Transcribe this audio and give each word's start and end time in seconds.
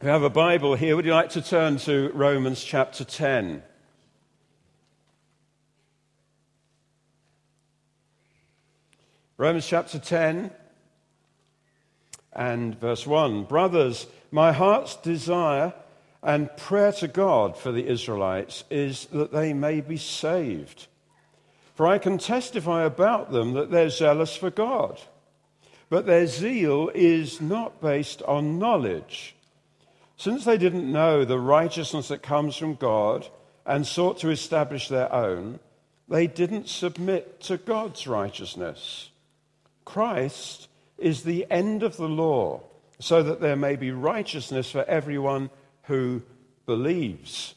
If 0.00 0.04
you 0.04 0.12
have 0.12 0.22
a 0.22 0.30
Bible 0.30 0.76
here, 0.76 0.96
would 0.96 1.04
you 1.04 1.12
like 1.12 1.28
to 1.30 1.42
turn 1.42 1.76
to 1.80 2.10
Romans 2.14 2.64
chapter 2.64 3.04
10? 3.04 3.62
Romans 9.36 9.66
chapter 9.66 9.98
10 9.98 10.52
and 12.32 12.80
verse 12.80 13.06
1. 13.06 13.44
Brothers, 13.44 14.06
my 14.30 14.52
heart's 14.52 14.96
desire 14.96 15.74
and 16.22 16.48
prayer 16.56 16.92
to 16.92 17.06
God 17.06 17.58
for 17.58 17.70
the 17.70 17.86
Israelites 17.86 18.64
is 18.70 19.04
that 19.12 19.32
they 19.32 19.52
may 19.52 19.82
be 19.82 19.98
saved. 19.98 20.86
For 21.74 21.86
I 21.86 21.98
can 21.98 22.16
testify 22.16 22.84
about 22.84 23.32
them 23.32 23.52
that 23.52 23.70
they're 23.70 23.90
zealous 23.90 24.34
for 24.34 24.48
God, 24.48 24.98
but 25.90 26.06
their 26.06 26.26
zeal 26.26 26.90
is 26.94 27.42
not 27.42 27.82
based 27.82 28.22
on 28.22 28.58
knowledge. 28.58 29.36
Since 30.20 30.44
they 30.44 30.58
didn't 30.58 30.92
know 30.92 31.24
the 31.24 31.38
righteousness 31.38 32.08
that 32.08 32.22
comes 32.22 32.54
from 32.54 32.74
God 32.74 33.26
and 33.64 33.86
sought 33.86 34.18
to 34.18 34.28
establish 34.28 34.86
their 34.86 35.10
own, 35.10 35.60
they 36.10 36.26
didn't 36.26 36.68
submit 36.68 37.40
to 37.44 37.56
God's 37.56 38.06
righteousness. 38.06 39.08
Christ 39.86 40.68
is 40.98 41.22
the 41.22 41.46
end 41.50 41.82
of 41.82 41.96
the 41.96 42.06
law, 42.06 42.60
so 42.98 43.22
that 43.22 43.40
there 43.40 43.56
may 43.56 43.76
be 43.76 43.92
righteousness 43.92 44.70
for 44.70 44.84
everyone 44.84 45.48
who 45.84 46.20
believes. 46.66 47.54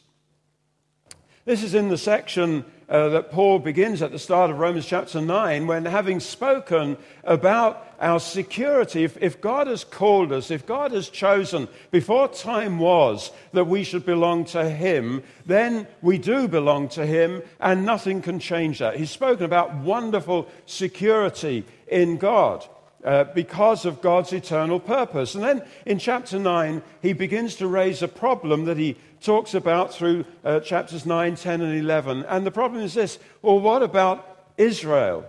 This 1.44 1.64
is 1.64 1.74
in 1.74 1.90
the 1.90 1.98
section 1.98 2.64
uh, 2.94 3.10
that 3.10 3.32
Paul 3.32 3.58
begins 3.58 4.04
at 4.04 4.12
the 4.12 4.20
start 4.20 4.52
of 4.52 4.60
Romans 4.60 4.86
chapter 4.86 5.20
9 5.20 5.66
when, 5.66 5.86
having 5.86 6.20
spoken 6.20 6.96
about 7.24 7.88
our 8.00 8.20
security, 8.20 9.04
if, 9.04 9.18
if 9.20 9.42
God 9.42 9.66
has 9.66 9.84
called 9.84 10.32
us, 10.32 10.52
if 10.52 10.68
God 10.68 10.92
has 10.92 11.10
chosen 11.10 11.68
before 11.90 12.28
time 12.28 12.78
was 12.78 13.32
that 13.52 13.66
we 13.66 13.84
should 13.84 14.06
belong 14.06 14.46
to 14.46 14.70
Him, 14.70 15.24
then 15.48 15.88
we 16.04 16.20
do 16.20 16.48
belong 16.48 16.88
to 16.90 17.04
Him 17.04 17.42
and 17.60 17.84
nothing 17.84 18.22
can 18.22 18.38
change 18.38 18.78
that. 18.78 18.98
He's 18.98 19.10
spoken 19.10 19.46
about 19.46 19.74
wonderful 19.74 20.48
security 20.68 21.66
in 21.88 22.18
God. 22.18 22.64
Uh, 23.04 23.26
because 23.36 23.84
of 23.84 24.02
God's 24.02 24.32
eternal 24.32 24.80
purpose. 24.80 25.36
And 25.36 25.44
then 25.44 25.62
in 25.86 26.00
chapter 26.00 26.40
9, 26.40 26.82
he 27.02 27.12
begins 27.12 27.56
to 27.58 27.68
raise 27.68 28.02
a 28.02 28.08
problem 28.08 28.64
that 28.64 28.78
he 28.78 28.96
talks 29.20 29.54
about 29.54 29.94
through 29.94 30.24
uh, 30.46 30.62
chapters 30.62 31.06
9, 31.06 31.36
10, 31.36 31.60
and 31.60 31.78
11. 31.78 32.24
And 32.30 32.46
the 32.46 32.52
problem 32.52 32.82
is 32.82 32.94
this 32.94 33.20
well, 33.42 33.60
what 33.60 33.84
about 33.84 34.54
Israel? 34.58 35.26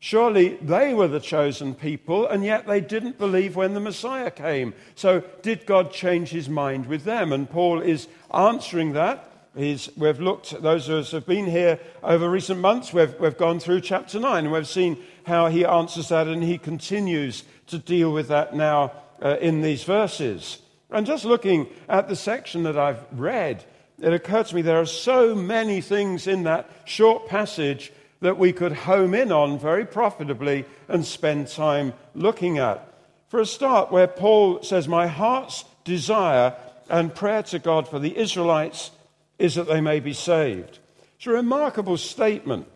Surely 0.00 0.56
they 0.56 0.94
were 0.94 1.08
the 1.08 1.20
chosen 1.20 1.74
people, 1.74 2.26
and 2.26 2.44
yet 2.44 2.66
they 2.66 2.80
didn't 2.80 3.18
believe 3.18 3.56
when 3.56 3.74
the 3.74 3.80
Messiah 3.80 4.30
came. 4.30 4.74
So, 4.94 5.22
did 5.42 5.64
God 5.64 5.92
change 5.92 6.30
his 6.30 6.48
mind 6.48 6.86
with 6.86 7.04
them? 7.04 7.32
And 7.32 7.48
Paul 7.48 7.80
is 7.80 8.08
answering 8.32 8.92
that. 8.92 9.32
He's, 9.56 9.88
we've 9.96 10.20
looked, 10.20 10.60
those 10.62 10.88
of 10.90 10.98
us 10.98 11.10
who 11.10 11.16
have 11.16 11.26
been 11.26 11.46
here 11.46 11.80
over 12.02 12.28
recent 12.28 12.60
months, 12.60 12.92
we've, 12.92 13.18
we've 13.18 13.38
gone 13.38 13.58
through 13.58 13.80
chapter 13.80 14.20
9 14.20 14.44
and 14.44 14.52
we've 14.52 14.68
seen 14.68 15.02
how 15.26 15.48
he 15.48 15.64
answers 15.64 16.08
that 16.08 16.28
and 16.28 16.42
he 16.42 16.56
continues 16.56 17.42
to 17.66 17.78
deal 17.78 18.12
with 18.12 18.28
that 18.28 18.54
now 18.54 18.92
uh, 19.20 19.36
in 19.40 19.60
these 19.60 19.82
verses. 19.82 20.58
And 20.90 21.04
just 21.04 21.24
looking 21.24 21.66
at 21.88 22.08
the 22.08 22.16
section 22.16 22.62
that 22.62 22.78
I've 22.78 23.04
read, 23.12 23.64
it 24.00 24.12
occurred 24.12 24.46
to 24.46 24.54
me 24.54 24.62
there 24.62 24.80
are 24.80 24.86
so 24.86 25.34
many 25.34 25.80
things 25.80 26.26
in 26.26 26.44
that 26.44 26.70
short 26.84 27.26
passage 27.26 27.92
that 28.20 28.38
we 28.38 28.52
could 28.52 28.72
home 28.72 29.14
in 29.14 29.32
on 29.32 29.58
very 29.58 29.84
profitably 29.84 30.64
and 30.88 31.04
spend 31.04 31.48
time 31.48 31.92
looking 32.14 32.58
at. 32.58 32.86
For 33.28 33.40
a 33.40 33.46
start, 33.46 33.90
where 33.90 34.06
Paul 34.06 34.62
says, 34.62 34.86
My 34.86 35.08
heart's 35.08 35.64
desire 35.84 36.54
and 36.88 37.14
prayer 37.14 37.42
to 37.44 37.58
God 37.58 37.88
for 37.88 37.98
the 37.98 38.16
Israelites 38.16 38.92
is 39.38 39.56
that 39.56 39.66
they 39.66 39.80
may 39.80 39.98
be 39.98 40.12
saved. 40.12 40.78
It's 41.16 41.26
a 41.26 41.30
remarkable 41.30 41.96
statement. 41.96 42.68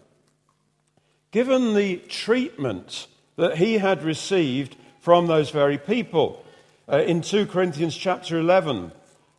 Given 1.30 1.74
the 1.74 1.96
treatment 1.96 3.06
that 3.36 3.56
he 3.56 3.78
had 3.78 4.02
received 4.02 4.76
from 5.00 5.26
those 5.26 5.50
very 5.50 5.78
people. 5.78 6.44
Uh, 6.88 6.98
in 6.98 7.22
2 7.22 7.46
Corinthians 7.46 7.96
chapter 7.96 8.38
11, 8.38 8.92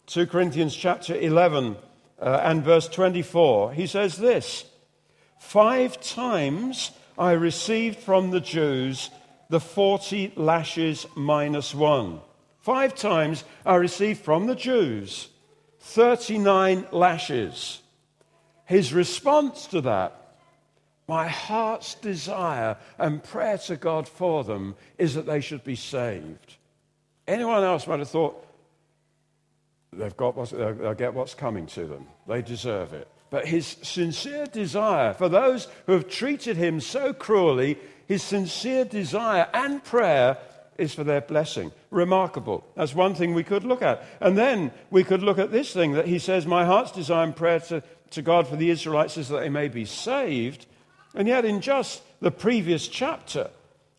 2 0.07 0.27
Corinthians 0.27 0.75
chapter 0.75 1.16
11 1.16 1.75
uh, 2.19 2.41
and 2.43 2.63
verse 2.63 2.88
24, 2.88 3.73
he 3.73 3.88
says 3.88 4.17
this 4.17 4.66
Five 5.39 6.01
times 6.01 6.91
I 7.17 7.31
received 7.33 7.99
from 7.99 8.31
the 8.31 8.39
Jews 8.39 9.09
the 9.49 9.59
40 9.59 10.33
lashes 10.35 11.05
minus 11.16 11.75
one. 11.75 12.21
Five 12.59 12.95
times 12.95 13.43
I 13.66 13.75
received 13.75 14.21
from 14.21 14.47
the 14.47 14.55
Jews 14.55 15.27
39 15.79 16.87
lashes. 16.91 17.81
His 18.66 18.93
response 18.93 19.67
to 19.67 19.81
that, 19.81 20.20
my 21.11 21.27
heart's 21.27 21.95
desire 21.95 22.77
and 22.97 23.22
prayer 23.22 23.57
to 23.57 23.75
God 23.75 24.07
for 24.07 24.45
them 24.45 24.75
is 24.97 25.13
that 25.16 25.25
they 25.25 25.41
should 25.41 25.61
be 25.61 25.75
saved. 25.75 26.55
Anyone 27.27 27.66
else 27.66 27.85
might 27.85 27.99
have 27.99 28.09
thought, 28.09 28.47
they've 29.91 30.16
got 30.16 30.38
what's, 30.38 30.51
they'll 30.51 30.94
get 30.94 31.13
what's 31.13 31.33
coming 31.33 31.66
to 31.66 31.85
them. 31.85 32.07
They 32.29 32.41
deserve 32.41 32.94
it. 32.94 33.09
But 33.29 33.45
his 33.45 33.75
sincere 33.81 34.45
desire 34.45 35.13
for 35.13 35.27
those 35.27 35.67
who 35.85 35.91
have 35.91 36.07
treated 36.07 36.55
him 36.55 36.79
so 36.79 37.11
cruelly, 37.11 37.78
his 38.07 38.23
sincere 38.23 38.85
desire 38.85 39.49
and 39.53 39.83
prayer 39.83 40.38
is 40.78 40.93
for 40.93 41.03
their 41.03 41.19
blessing. 41.19 41.73
Remarkable. 41.89 42.63
That's 42.75 42.95
one 42.95 43.16
thing 43.16 43.33
we 43.33 43.43
could 43.43 43.66
look 43.66 43.81
at. 43.81 44.01
And 44.22 44.38
then 44.38 44.72
we 44.91 45.03
could 45.03 45.23
look 45.23 45.39
at 45.39 45.51
this 45.51 45.73
thing 45.73 45.91
that 45.91 46.07
he 46.07 46.19
says, 46.19 46.45
My 46.45 46.63
heart's 46.63 46.93
desire 46.93 47.25
and 47.25 47.35
prayer 47.35 47.59
to, 47.59 47.83
to 48.11 48.22
God 48.22 48.47
for 48.47 48.55
the 48.55 48.69
Israelites 48.69 49.17
is 49.17 49.28
that 49.28 49.41
they 49.41 49.49
may 49.49 49.67
be 49.67 49.83
saved. 49.83 50.67
And 51.16 51.27
yet, 51.27 51.45
in 51.45 51.61
just 51.61 52.01
the 52.22 52.31
previous 52.31 52.88
chapter, 52.88 53.49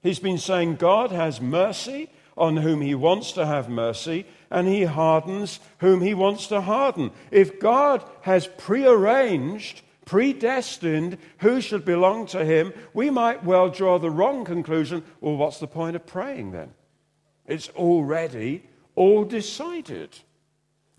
he's 0.03 0.19
been 0.19 0.39
saying 0.39 0.77
God 0.77 1.11
has 1.11 1.41
mercy 1.41 2.09
on 2.37 2.56
whom 2.56 2.81
he 2.81 2.95
wants 2.95 3.33
to 3.33 3.45
have 3.45 3.69
mercy, 3.69 4.25
and 4.50 4.67
he 4.67 4.84
hardens 4.84 5.61
whom 5.78 6.00
he 6.00 6.15
wants 6.15 6.47
to 6.47 6.62
harden. 6.62 7.11
If 7.31 7.61
God 7.61 8.03
has 8.23 8.47
prearranged 8.47 9.83
predestined 10.05 11.17
who 11.39 11.61
should 11.61 11.84
belong 11.84 12.27
to 12.27 12.45
him, 12.45 12.73
we 12.93 13.11
might 13.11 13.44
well 13.44 13.69
draw 13.69 13.99
the 13.99 14.11
wrong 14.11 14.44
conclusion 14.44 15.03
well, 15.21 15.37
what's 15.37 15.59
the 15.59 15.67
point 15.67 15.97
of 15.97 16.06
praying 16.06 16.53
then? 16.53 16.73
It's 17.47 17.69
already 17.71 18.65
all 18.94 19.25
decided. 19.25 20.19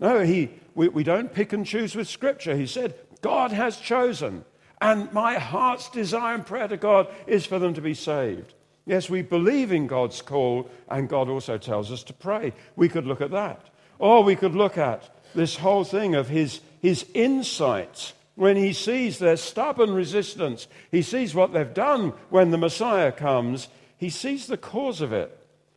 No, 0.00 0.20
he, 0.20 0.50
we, 0.74 0.88
we 0.88 1.04
don't 1.04 1.32
pick 1.32 1.52
and 1.52 1.64
choose 1.64 1.94
with 1.94 2.08
Scripture. 2.08 2.56
He 2.56 2.66
said, 2.66 2.94
God 3.20 3.52
has 3.52 3.76
chosen, 3.76 4.44
and 4.84 5.10
my 5.14 5.38
heart's 5.38 5.88
desire 5.88 6.34
and 6.34 6.44
prayer 6.44 6.68
to 6.68 6.76
God 6.76 7.08
is 7.26 7.46
for 7.46 7.58
them 7.58 7.72
to 7.72 7.80
be 7.80 7.94
saved. 7.94 8.52
Yes, 8.84 9.08
we 9.08 9.22
believe 9.22 9.72
in 9.72 9.86
God's 9.86 10.20
call, 10.20 10.68
and 10.90 11.08
God 11.08 11.30
also 11.30 11.56
tells 11.56 11.90
us 11.90 12.02
to 12.02 12.12
pray. 12.12 12.52
We 12.76 12.90
could 12.90 13.06
look 13.06 13.22
at 13.22 13.30
that. 13.30 13.70
Or 13.98 14.22
we 14.22 14.36
could 14.36 14.54
look 14.54 14.76
at 14.76 15.08
this 15.34 15.56
whole 15.56 15.84
thing 15.84 16.14
of 16.14 16.28
his, 16.28 16.60
his 16.82 17.06
insights 17.14 18.12
when 18.34 18.56
he 18.56 18.74
sees 18.74 19.18
their 19.18 19.38
stubborn 19.38 19.94
resistance, 19.94 20.66
he 20.90 21.00
sees 21.00 21.34
what 21.34 21.54
they've 21.54 21.72
done 21.72 22.10
when 22.28 22.50
the 22.50 22.58
Messiah 22.58 23.12
comes, 23.12 23.68
he 23.96 24.10
sees 24.10 24.48
the 24.48 24.58
cause 24.58 25.00
of 25.00 25.14
it. 25.14 25.34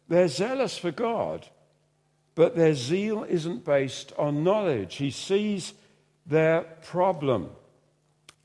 They're 0.09 0.27
zealous 0.27 0.77
for 0.77 0.91
God, 0.91 1.47
but 2.35 2.57
their 2.57 2.73
zeal 2.73 3.23
isn't 3.23 3.63
based 3.63 4.11
on 4.17 4.43
knowledge. 4.43 4.95
He 4.95 5.11
sees 5.11 5.73
their 6.25 6.63
problem. 6.83 7.51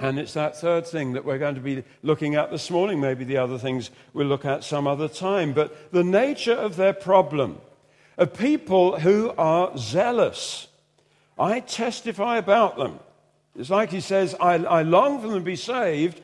And 0.03 0.19
it's 0.19 0.33
that 0.33 0.61
third 0.61 0.85
thing 0.85 1.13
that 1.13 1.25
we're 1.25 1.39
going 1.39 1.55
to 1.55 1.61
be 1.61 1.85
looking 2.03 2.35
at 2.35 2.51
this 2.51 2.73
morning. 2.73 3.01
Maybe 3.01 3.23
the 3.23 3.37
other 3.37 3.57
things 3.57 3.89
we'll 4.13 4.27
look 4.27 4.45
at 4.45 4.65
some 4.65 4.89
other 4.89 5.07
time. 5.07 5.53
But 5.53 5.93
the 5.93 6.03
nature 6.03 6.55
of 6.55 6.75
their 6.75 6.93
problem, 6.93 7.61
a 8.19 8.27
people 8.27 8.99
who 8.99 9.31
are 9.39 9.79
zealous. 9.79 10.67
I 11.39 11.61
testify 11.61 12.39
about 12.39 12.77
them. 12.77 12.99
It's 13.57 13.71
like 13.71 13.91
he 13.91 14.01
says, 14.01 14.35
I, 14.41 14.55
I 14.55 14.83
long 14.83 15.21
for 15.21 15.29
them 15.29 15.39
to 15.39 15.45
be 15.45 15.55
saved, 15.55 16.21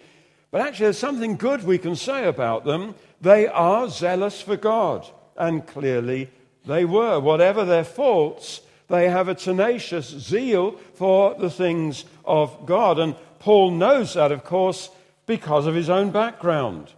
but 0.51 0.61
actually, 0.61 0.87
there's 0.87 0.99
something 0.99 1.37
good 1.37 1.63
we 1.63 1.79
can 1.79 1.95
say 1.95 2.25
about 2.25 2.65
them. 2.65 2.97
They 3.21 3.47
are 3.47 3.89
zealous 3.89 4.41
for 4.41 4.57
God, 4.57 5.07
and 5.37 5.65
clearly 5.65 6.31
they 6.67 6.85
were. 6.85 7.21
Whatever 7.21 7.65
their 7.65 7.85
faults, 7.85 8.63
they 8.89 9.09
have 9.09 9.29
a 9.29 9.35
tenacious 9.35 10.09
zeal 10.09 10.73
for 10.95 11.35
the 11.35 11.51
things 11.51 12.07
of 12.25 12.67
God. 12.67 12.99
And 12.99 13.15
Paul 13.39 13.73
knows 13.73 14.15
that, 14.15 14.33
of 14.33 14.45
course, 14.45 14.91
because 15.27 15.67
of 15.67 15.75
his 15.75 15.91
own 15.91 16.11
background. 16.11 16.93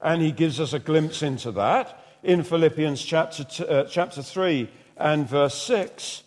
And 0.00 0.22
he 0.22 0.32
gives 0.32 0.58
us 0.58 0.72
a 0.72 0.78
glimpse 0.78 1.22
into 1.22 1.52
that 1.52 2.02
in 2.22 2.42
Philippians 2.42 3.02
chapter, 3.02 3.44
t- 3.44 3.66
uh, 3.66 3.84
chapter 3.84 4.22
3 4.22 4.70
and 4.96 5.28
verse 5.28 5.60
6, 5.62 6.22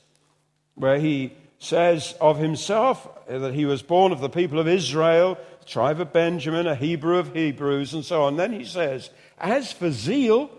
where 0.75 0.99
he 0.99 1.33
says 1.59 2.15
of 2.21 2.37
himself 2.37 3.07
that 3.27 3.53
he 3.53 3.65
was 3.65 3.81
born 3.81 4.11
of 4.11 4.19
the 4.19 4.29
people 4.29 4.59
of 4.59 4.67
Israel, 4.67 5.37
tribe 5.65 5.99
of 5.99 6.13
Benjamin, 6.13 6.67
a 6.67 6.75
Hebrew 6.75 7.17
of 7.17 7.33
Hebrews, 7.33 7.93
and 7.93 8.05
so 8.05 8.23
on. 8.23 8.35
Then 8.35 8.53
he 8.53 8.65
says, 8.65 9.09
As 9.39 9.71
for 9.71 9.91
zeal, 9.91 10.51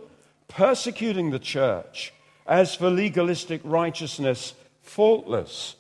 persecuting 0.49 1.31
the 1.31 1.39
church, 1.39 2.13
as 2.47 2.75
for 2.75 2.91
legalistic 2.91 3.61
righteousness, 3.65 4.55
faultless. 4.83 5.77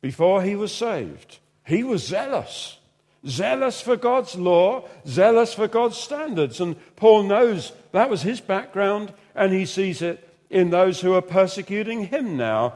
Before 0.00 0.42
he 0.42 0.54
was 0.54 0.74
saved, 0.74 1.38
he 1.68 1.84
was 1.84 2.06
zealous. 2.06 2.78
Zealous 3.26 3.82
for 3.82 3.96
God's 3.96 4.36
law, 4.36 4.88
zealous 5.06 5.52
for 5.52 5.68
God's 5.68 5.98
standards. 5.98 6.60
And 6.60 6.76
Paul 6.96 7.24
knows 7.24 7.72
that 7.92 8.08
was 8.08 8.22
his 8.22 8.40
background, 8.40 9.12
and 9.34 9.52
he 9.52 9.66
sees 9.66 10.00
it 10.00 10.26
in 10.48 10.70
those 10.70 11.02
who 11.02 11.12
are 11.12 11.20
persecuting 11.20 12.06
him 12.06 12.38
now. 12.38 12.74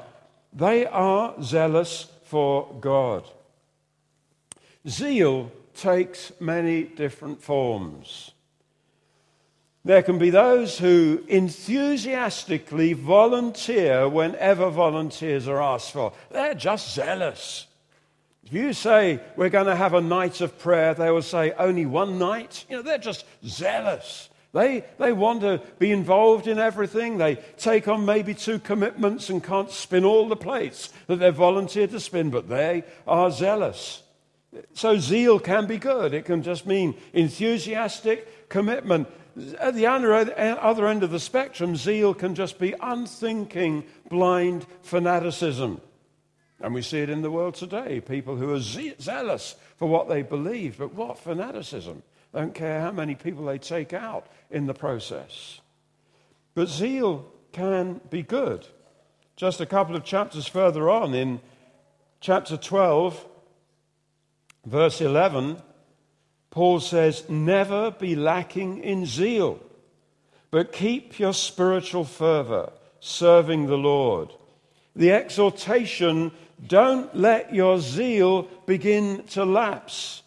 They 0.52 0.84
are 0.84 1.34
zealous 1.42 2.10
for 2.24 2.68
God. 2.80 3.24
Zeal 4.86 5.50
takes 5.74 6.30
many 6.38 6.82
different 6.82 7.40
forms. 7.40 8.32
There 9.86 10.02
can 10.02 10.18
be 10.18 10.28
those 10.28 10.78
who 10.78 11.24
enthusiastically 11.28 12.92
volunteer 12.92 14.06
whenever 14.06 14.68
volunteers 14.68 15.48
are 15.48 15.62
asked 15.62 15.92
for. 15.92 16.12
They're 16.30 16.54
just 16.54 16.94
zealous. 16.94 17.66
You 18.52 18.74
say 18.74 19.18
we're 19.34 19.48
going 19.48 19.66
to 19.66 19.74
have 19.74 19.94
a 19.94 20.02
night 20.02 20.42
of 20.42 20.58
prayer, 20.58 20.92
they 20.92 21.10
will 21.10 21.22
say 21.22 21.52
only 21.52 21.86
one 21.86 22.18
night. 22.18 22.66
You 22.68 22.76
know, 22.76 22.82
they're 22.82 22.98
just 22.98 23.24
zealous. 23.46 24.28
They, 24.52 24.84
they 24.98 25.14
want 25.14 25.40
to 25.40 25.62
be 25.78 25.90
involved 25.90 26.46
in 26.46 26.58
everything. 26.58 27.16
They 27.16 27.36
take 27.56 27.88
on 27.88 28.04
maybe 28.04 28.34
two 28.34 28.58
commitments 28.58 29.30
and 29.30 29.42
can't 29.42 29.70
spin 29.70 30.04
all 30.04 30.28
the 30.28 30.36
plates 30.36 30.92
that 31.06 31.16
they've 31.16 31.34
volunteered 31.34 31.92
to 31.92 32.00
spin, 32.00 32.28
but 32.28 32.50
they 32.50 32.84
are 33.06 33.30
zealous. 33.30 34.02
So, 34.74 34.98
zeal 34.98 35.38
can 35.38 35.66
be 35.66 35.78
good. 35.78 36.12
It 36.12 36.26
can 36.26 36.42
just 36.42 36.66
mean 36.66 36.94
enthusiastic 37.14 38.50
commitment. 38.50 39.08
At 39.58 39.74
the 39.74 39.86
other 39.86 40.86
end 40.88 41.02
of 41.02 41.10
the 41.10 41.18
spectrum, 41.18 41.74
zeal 41.74 42.12
can 42.12 42.34
just 42.34 42.58
be 42.58 42.74
unthinking, 42.82 43.84
blind 44.10 44.66
fanaticism. 44.82 45.80
And 46.62 46.72
we 46.72 46.82
see 46.82 47.00
it 47.00 47.10
in 47.10 47.22
the 47.22 47.30
world 47.30 47.54
today 47.54 48.00
people 48.00 48.36
who 48.36 48.54
are 48.54 48.60
zealous 48.60 49.56
for 49.76 49.88
what 49.88 50.08
they 50.08 50.22
believe, 50.22 50.78
but 50.78 50.94
what 50.94 51.18
fanaticism! 51.18 52.02
Don't 52.32 52.54
care 52.54 52.80
how 52.80 52.92
many 52.92 53.14
people 53.14 53.44
they 53.44 53.58
take 53.58 53.92
out 53.92 54.26
in 54.50 54.66
the 54.66 54.74
process. 54.74 55.60
But 56.54 56.68
zeal 56.68 57.26
can 57.52 58.00
be 58.08 58.22
good. 58.22 58.66
Just 59.36 59.60
a 59.60 59.66
couple 59.66 59.96
of 59.96 60.04
chapters 60.04 60.46
further 60.46 60.88
on, 60.88 61.14
in 61.14 61.40
chapter 62.20 62.56
12, 62.56 63.26
verse 64.64 65.00
11, 65.00 65.60
Paul 66.50 66.80
says, 66.80 67.28
Never 67.28 67.90
be 67.90 68.14
lacking 68.14 68.82
in 68.82 69.04
zeal, 69.04 69.58
but 70.50 70.72
keep 70.72 71.18
your 71.18 71.34
spiritual 71.34 72.04
fervor, 72.04 72.72
serving 73.00 73.66
the 73.66 73.78
Lord. 73.78 74.30
The 74.94 75.12
exhortation, 75.12 76.32
don't 76.66 77.14
let 77.16 77.54
your 77.54 77.78
zeal 77.80 78.42
begin 78.66 79.24
to 79.28 79.44
lapse. 79.44 80.22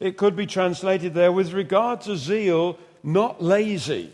It 0.00 0.16
could 0.16 0.36
be 0.36 0.46
translated 0.46 1.14
there 1.14 1.32
with 1.32 1.52
regard 1.52 2.00
to 2.02 2.16
zeal, 2.16 2.78
not 3.02 3.42
lazy. 3.42 4.12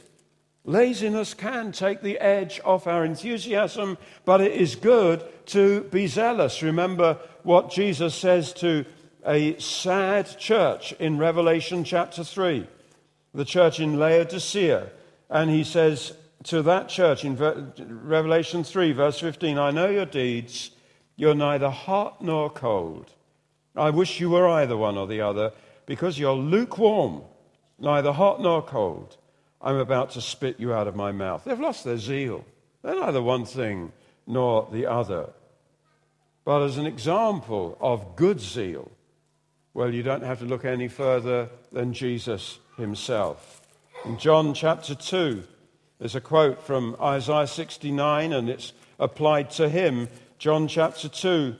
Laziness 0.64 1.34
can 1.34 1.72
take 1.72 2.00
the 2.00 2.18
edge 2.18 2.60
off 2.64 2.86
our 2.86 3.04
enthusiasm, 3.04 3.98
but 4.24 4.40
it 4.40 4.52
is 4.52 4.76
good 4.76 5.22
to 5.46 5.82
be 5.84 6.06
zealous. 6.06 6.62
Remember 6.62 7.18
what 7.42 7.70
Jesus 7.70 8.14
says 8.14 8.54
to 8.54 8.86
a 9.26 9.58
sad 9.58 10.38
church 10.38 10.92
in 10.94 11.18
Revelation 11.18 11.84
chapter 11.84 12.24
3, 12.24 12.66
the 13.34 13.44
church 13.44 13.78
in 13.78 13.98
Laodicea. 13.98 14.90
And 15.28 15.50
he 15.50 15.64
says 15.64 16.14
to 16.44 16.62
that 16.62 16.88
church 16.88 17.24
in 17.24 17.36
Revelation 17.36 18.64
3, 18.64 18.92
verse 18.92 19.20
15, 19.20 19.58
I 19.58 19.70
know 19.70 19.90
your 19.90 20.06
deeds. 20.06 20.70
You're 21.16 21.34
neither 21.34 21.70
hot 21.70 22.22
nor 22.22 22.50
cold. 22.50 23.12
I 23.76 23.90
wish 23.90 24.20
you 24.20 24.30
were 24.30 24.48
either 24.48 24.76
one 24.76 24.96
or 24.96 25.06
the 25.06 25.20
other, 25.20 25.52
because 25.86 26.18
you're 26.18 26.34
lukewarm, 26.34 27.22
neither 27.78 28.12
hot 28.12 28.40
nor 28.40 28.62
cold. 28.62 29.16
I'm 29.60 29.76
about 29.76 30.10
to 30.10 30.20
spit 30.20 30.60
you 30.60 30.72
out 30.72 30.86
of 30.86 30.96
my 30.96 31.12
mouth. 31.12 31.44
They've 31.44 31.58
lost 31.58 31.84
their 31.84 31.98
zeal. 31.98 32.44
They're 32.82 33.00
neither 33.00 33.22
one 33.22 33.44
thing 33.44 33.92
nor 34.26 34.68
the 34.70 34.86
other. 34.86 35.30
But 36.44 36.62
as 36.62 36.76
an 36.76 36.86
example 36.86 37.78
of 37.80 38.16
good 38.16 38.40
zeal, 38.40 38.90
well, 39.72 39.92
you 39.92 40.02
don't 40.02 40.22
have 40.22 40.38
to 40.40 40.44
look 40.44 40.64
any 40.64 40.88
further 40.88 41.48
than 41.72 41.94
Jesus 41.94 42.58
himself. 42.76 43.62
In 44.04 44.18
John 44.18 44.52
chapter 44.52 44.94
2, 44.94 45.42
there's 45.98 46.14
a 46.14 46.20
quote 46.20 46.62
from 46.62 46.96
Isaiah 47.00 47.46
69, 47.46 48.32
and 48.32 48.50
it's 48.50 48.72
applied 48.98 49.50
to 49.52 49.68
him. 49.68 50.08
John 50.44 50.68
chapter 50.68 51.08
2. 51.08 51.56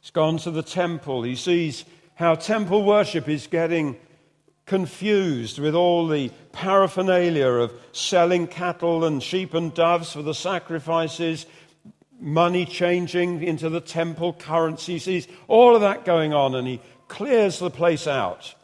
He's 0.00 0.10
gone 0.10 0.38
to 0.38 0.50
the 0.50 0.62
temple. 0.62 1.22
He 1.22 1.36
sees 1.36 1.84
how 2.14 2.34
temple 2.34 2.82
worship 2.82 3.28
is 3.28 3.46
getting 3.46 3.98
confused 4.64 5.58
with 5.58 5.74
all 5.74 6.08
the 6.08 6.30
paraphernalia 6.52 7.46
of 7.46 7.74
selling 7.92 8.46
cattle 8.46 9.04
and 9.04 9.22
sheep 9.22 9.52
and 9.52 9.74
doves 9.74 10.14
for 10.14 10.22
the 10.22 10.32
sacrifices 10.32 11.44
money 12.18 12.64
changing 12.64 13.42
into 13.42 13.68
the 13.68 13.82
temple 13.82 14.32
currency. 14.32 14.94
He 14.94 14.98
sees 14.98 15.28
all 15.46 15.74
of 15.74 15.82
that 15.82 16.06
going 16.06 16.32
on 16.32 16.54
and 16.54 16.66
he 16.66 16.80
clears 17.08 17.58
the 17.58 17.68
place 17.68 18.06
out. 18.06 18.54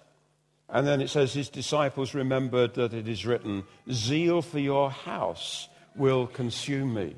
And 0.70 0.86
then 0.86 1.02
it 1.02 1.10
says 1.10 1.34
his 1.34 1.50
disciples 1.50 2.14
remembered 2.14 2.72
that 2.76 2.94
it 2.94 3.06
is 3.06 3.26
written, 3.26 3.64
Zeal 3.92 4.40
for 4.40 4.60
your 4.60 4.90
house 4.90 5.68
will 5.94 6.26
consume 6.26 6.94
me. 6.94 7.16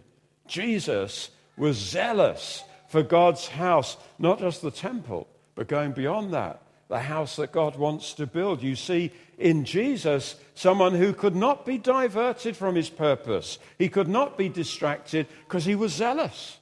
Jesus 0.49 1.31
was 1.56 1.76
zealous 1.76 2.64
for 2.88 3.02
God's 3.02 3.49
house, 3.49 3.97
not 4.19 4.41
just 4.41 4.62
the 4.62 4.70
temple, 4.70 5.29
but 5.55 5.69
going 5.69 5.93
beyond 5.93 6.32
that, 6.35 6.62
the 6.88 7.00
house 7.00 7.37
that 7.37 7.52
God 7.52 7.76
wants 7.76 8.14
to 8.14 8.26
build. 8.26 8.62
You 8.62 8.75
see 8.76 9.12
in 9.38 9.64
Jesus 9.64 10.37
someone 10.55 10.94
who 10.94 11.12
could 11.12 11.37
not 11.37 11.64
be 11.64 11.79
diverted 11.79 12.56
from 12.56 12.75
his 12.75 12.91
purpose. 12.91 13.58
He 13.79 13.88
could 13.88 14.08
not 14.08 14.37
be 14.37 14.49
distracted 14.49 15.26
because 15.47 15.64
he 15.64 15.75
was 15.75 15.93
zealous. 15.93 16.58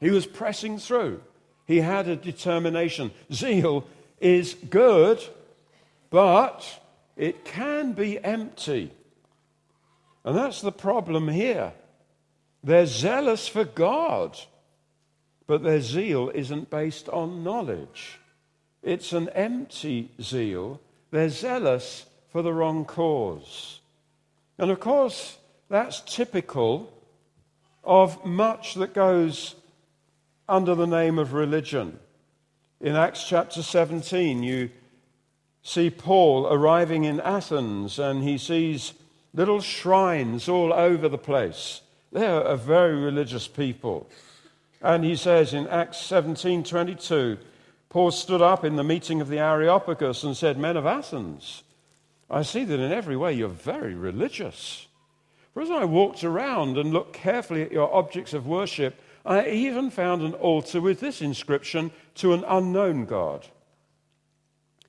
He 0.00 0.10
was 0.10 0.26
pressing 0.26 0.78
through. 0.78 1.22
He 1.66 1.80
had 1.80 2.08
a 2.08 2.16
determination. 2.16 3.10
Zeal 3.32 3.86
is 4.20 4.54
good, 4.54 5.22
but 6.10 6.66
it 7.16 7.44
can 7.44 7.92
be 7.92 8.22
empty. 8.22 8.92
And 10.24 10.36
that's 10.36 10.60
the 10.60 10.72
problem 10.72 11.28
here. 11.28 11.72
They're 12.62 12.86
zealous 12.86 13.48
for 13.48 13.64
God, 13.64 14.38
but 15.46 15.62
their 15.62 15.80
zeal 15.80 16.30
isn't 16.34 16.70
based 16.70 17.08
on 17.08 17.42
knowledge. 17.42 18.18
It's 18.82 19.12
an 19.12 19.28
empty 19.30 20.10
zeal. 20.20 20.80
They're 21.10 21.28
zealous 21.28 22.06
for 22.30 22.42
the 22.42 22.52
wrong 22.52 22.84
cause. 22.84 23.80
And 24.58 24.70
of 24.70 24.80
course, 24.80 25.38
that's 25.68 26.00
typical 26.00 26.92
of 27.82 28.24
much 28.24 28.74
that 28.74 28.94
goes 28.94 29.54
under 30.48 30.74
the 30.74 30.86
name 30.86 31.18
of 31.18 31.32
religion. 31.32 31.98
In 32.80 32.96
Acts 32.96 33.26
chapter 33.26 33.62
17, 33.62 34.42
you 34.42 34.70
see 35.62 35.90
Paul 35.90 36.46
arriving 36.46 37.04
in 37.04 37.20
Athens 37.20 37.98
and 37.98 38.22
he 38.22 38.38
sees 38.38 38.94
little 39.32 39.60
shrines 39.60 40.48
all 40.48 40.72
over 40.72 41.08
the 41.08 41.18
place. 41.18 41.82
They're 42.12 42.40
a 42.40 42.56
very 42.56 42.96
religious 42.96 43.46
people. 43.46 44.08
And 44.82 45.04
he 45.04 45.16
says 45.16 45.52
in 45.52 45.68
Acts 45.68 45.98
17:22, 45.98 47.38
Paul 47.88 48.10
stood 48.10 48.40
up 48.40 48.64
in 48.64 48.76
the 48.76 48.84
meeting 48.84 49.20
of 49.20 49.28
the 49.28 49.38
Areopagus 49.38 50.22
and 50.22 50.36
said, 50.36 50.56
Men 50.56 50.76
of 50.76 50.86
Athens, 50.86 51.64
I 52.30 52.42
see 52.42 52.64
that 52.64 52.78
in 52.78 52.92
every 52.92 53.16
way 53.16 53.32
you're 53.32 53.48
very 53.48 53.94
religious. 53.94 54.86
For 55.52 55.62
as 55.62 55.70
I 55.70 55.84
walked 55.84 56.22
around 56.22 56.78
and 56.78 56.92
looked 56.92 57.12
carefully 57.12 57.62
at 57.62 57.72
your 57.72 57.92
objects 57.92 58.32
of 58.32 58.46
worship, 58.46 59.00
I 59.26 59.48
even 59.48 59.90
found 59.90 60.22
an 60.22 60.34
altar 60.34 60.80
with 60.80 61.00
this 61.00 61.20
inscription 61.20 61.90
to 62.16 62.32
an 62.32 62.44
unknown 62.46 63.04
God. 63.04 63.48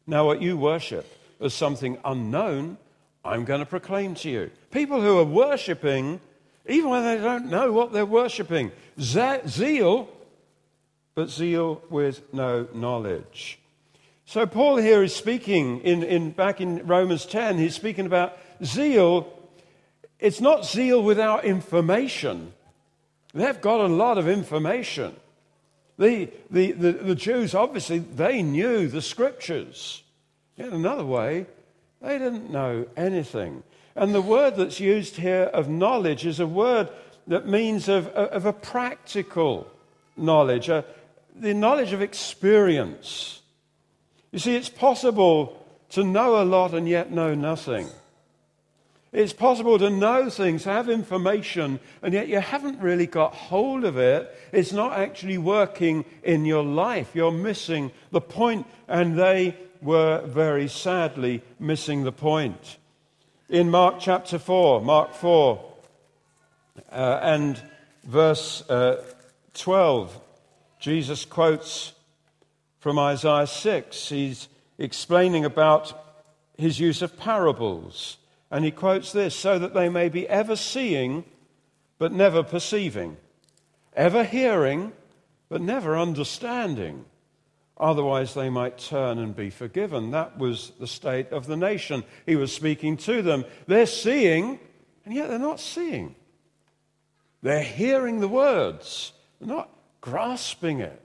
Now, 0.05 0.25
what 0.25 0.41
you 0.41 0.55
worship 0.55 1.05
as 1.39 1.53
something 1.53 1.97
unknown, 2.05 2.77
I'm 3.25 3.45
going 3.45 3.59
to 3.59 3.65
proclaim 3.65 4.13
to 4.15 4.29
you. 4.29 4.51
People 4.69 5.01
who 5.01 5.17
are 5.17 5.25
worshiping, 5.25 6.21
even 6.67 6.89
when 6.89 7.03
they 7.03 7.17
don't 7.17 7.49
know 7.49 7.71
what 7.71 7.91
they're 7.91 8.05
worshiping, 8.05 8.71
zeal 8.99 10.09
but 11.15 11.29
zeal 11.29 11.81
with 11.89 12.33
no 12.33 12.67
knowledge. 12.73 13.59
So, 14.25 14.45
Paul 14.45 14.77
here 14.77 15.03
is 15.03 15.13
speaking 15.13 15.81
in, 15.81 16.03
in, 16.03 16.31
back 16.31 16.61
in 16.61 16.87
Romans 16.87 17.25
10, 17.25 17.57
he's 17.57 17.75
speaking 17.75 18.05
about 18.05 18.37
zeal. 18.63 19.27
It's 20.19 20.39
not 20.39 20.65
zeal 20.65 21.03
without 21.03 21.43
information. 21.43 22.53
They've 23.33 23.59
got 23.59 23.81
a 23.81 23.87
lot 23.87 24.17
of 24.17 24.29
information. 24.29 25.15
The, 25.97 26.29
the, 26.49 26.71
the, 26.71 26.91
the 26.93 27.15
Jews, 27.15 27.53
obviously, 27.53 27.99
they 27.99 28.41
knew 28.41 28.87
the 28.87 29.01
scriptures. 29.01 30.03
In 30.57 30.69
another 30.69 31.05
way, 31.05 31.45
they 32.01 32.17
didn't 32.17 32.51
know 32.51 32.85
anything. 32.95 33.63
And 33.95 34.15
the 34.15 34.21
word 34.21 34.55
that's 34.55 34.79
used 34.79 35.17
here 35.17 35.43
of 35.53 35.67
knowledge 35.67 36.25
is 36.25 36.39
a 36.39 36.47
word 36.47 36.89
that 37.27 37.47
means 37.47 37.89
of, 37.89 38.07
of 38.07 38.45
a 38.45 38.53
practical 38.53 39.67
knowledge, 40.17 40.69
a, 40.69 40.85
the 41.35 41.53
knowledge 41.53 41.93
of 41.93 42.01
experience. 42.01 43.41
You 44.31 44.39
see, 44.39 44.55
it's 44.55 44.69
possible 44.69 45.65
to 45.89 46.03
know 46.03 46.41
a 46.41 46.45
lot 46.45 46.73
and 46.73 46.87
yet 46.87 47.11
know 47.11 47.35
nothing. 47.35 47.87
It's 49.11 49.33
possible 49.33 49.77
to 49.77 49.89
know 49.89 50.29
things, 50.29 50.63
have 50.63 50.89
information, 50.89 51.81
and 52.01 52.13
yet 52.13 52.29
you 52.29 52.39
haven't 52.39 52.79
really 52.79 53.07
got 53.07 53.33
hold 53.33 53.83
of 53.83 53.97
it. 53.97 54.33
It's 54.53 54.71
not 54.71 54.97
actually 54.97 55.37
working 55.37 56.05
in 56.23 56.45
your 56.45 56.63
life. 56.63 57.09
You're 57.13 57.33
missing 57.33 57.91
the 58.11 58.21
point, 58.21 58.67
and 58.87 59.19
they 59.19 59.57
were 59.81 60.21
very 60.25 60.69
sadly 60.69 61.41
missing 61.59 62.03
the 62.03 62.13
point. 62.13 62.77
In 63.51 63.69
Mark 63.69 63.95
chapter 63.99 64.39
4, 64.39 64.79
Mark 64.79 65.13
4, 65.13 65.73
uh, 66.89 67.19
and 67.21 67.61
verse 68.05 68.63
uh, 68.69 69.03
12, 69.55 70.17
Jesus 70.79 71.25
quotes 71.25 71.91
from 72.79 72.97
Isaiah 72.97 73.45
6. 73.45 74.07
He's 74.07 74.47
explaining 74.77 75.43
about 75.43 76.01
his 76.57 76.79
use 76.79 77.01
of 77.01 77.17
parables. 77.17 78.15
And 78.49 78.63
he 78.63 78.71
quotes 78.71 79.11
this 79.11 79.35
so 79.35 79.59
that 79.59 79.73
they 79.73 79.89
may 79.89 80.07
be 80.07 80.25
ever 80.29 80.55
seeing, 80.55 81.25
but 81.99 82.13
never 82.13 82.43
perceiving, 82.43 83.17
ever 83.93 84.23
hearing, 84.23 84.93
but 85.49 85.59
never 85.59 85.97
understanding. 85.97 87.03
Otherwise, 87.81 88.35
they 88.35 88.49
might 88.49 88.77
turn 88.77 89.17
and 89.17 89.35
be 89.35 89.49
forgiven. 89.49 90.11
That 90.11 90.37
was 90.37 90.71
the 90.79 90.85
state 90.85 91.31
of 91.31 91.47
the 91.47 91.57
nation. 91.57 92.03
He 92.27 92.35
was 92.35 92.53
speaking 92.53 92.95
to 92.97 93.23
them. 93.23 93.43
They're 93.65 93.87
seeing, 93.87 94.59
and 95.03 95.15
yet 95.15 95.29
they're 95.29 95.39
not 95.39 95.59
seeing. 95.59 96.13
They're 97.41 97.63
hearing 97.63 98.19
the 98.19 98.27
words, 98.27 99.13
they're 99.39 99.49
not 99.49 99.71
grasping 99.99 100.79
it. 100.79 101.01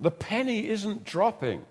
The 0.00 0.10
penny 0.10 0.66
isn't 0.66 1.04
dropping. 1.04 1.62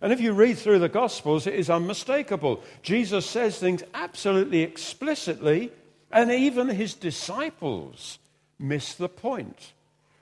And 0.00 0.12
if 0.12 0.20
you 0.20 0.34
read 0.34 0.56
through 0.56 0.78
the 0.78 0.88
Gospels, 0.88 1.48
it 1.48 1.54
is 1.54 1.68
unmistakable. 1.68 2.62
Jesus 2.82 3.26
says 3.26 3.58
things 3.58 3.82
absolutely 3.92 4.62
explicitly, 4.62 5.72
and 6.12 6.30
even 6.30 6.68
his 6.68 6.94
disciples 6.94 8.20
miss 8.56 8.94
the 8.94 9.08
point. 9.08 9.72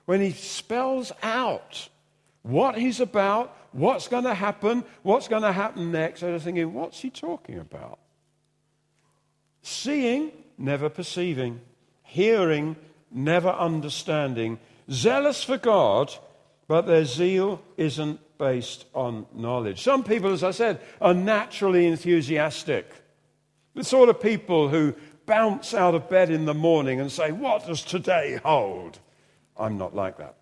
When 0.05 0.21
he 0.21 0.31
spells 0.31 1.11
out 1.21 1.89
what 2.43 2.77
he's 2.77 2.99
about, 2.99 3.57
what's 3.71 4.07
going 4.07 4.25
to 4.25 4.33
happen, 4.33 4.83
what's 5.01 5.27
going 5.27 5.41
to 5.41 5.51
happen 5.51 5.91
next, 5.91 6.21
they're 6.21 6.37
thinking, 6.39 6.73
what's 6.73 6.99
he 6.99 7.09
talking 7.09 7.57
about? 7.57 7.99
Seeing, 9.61 10.31
never 10.57 10.89
perceiving. 10.89 11.61
Hearing, 12.03 12.75
never 13.11 13.49
understanding. 13.49 14.59
Zealous 14.91 15.43
for 15.43 15.57
God, 15.57 16.13
but 16.67 16.81
their 16.81 17.05
zeal 17.05 17.61
isn't 17.77 18.19
based 18.37 18.85
on 18.93 19.25
knowledge. 19.33 19.81
Some 19.81 20.03
people, 20.03 20.31
as 20.31 20.43
I 20.43 20.51
said, 20.51 20.81
are 20.99 21.13
naturally 21.13 21.87
enthusiastic. 21.87 22.91
The 23.73 23.85
sort 23.85 24.09
of 24.09 24.21
people 24.21 24.67
who 24.67 24.93
bounce 25.25 25.73
out 25.73 25.95
of 25.95 26.09
bed 26.09 26.29
in 26.29 26.45
the 26.45 26.53
morning 26.53 26.99
and 26.99 27.11
say, 27.11 27.31
What 27.31 27.65
does 27.65 27.81
today 27.81 28.39
hold? 28.43 28.99
I'm 29.57 29.77
not 29.77 29.95
like 29.95 30.17
that. 30.17 30.35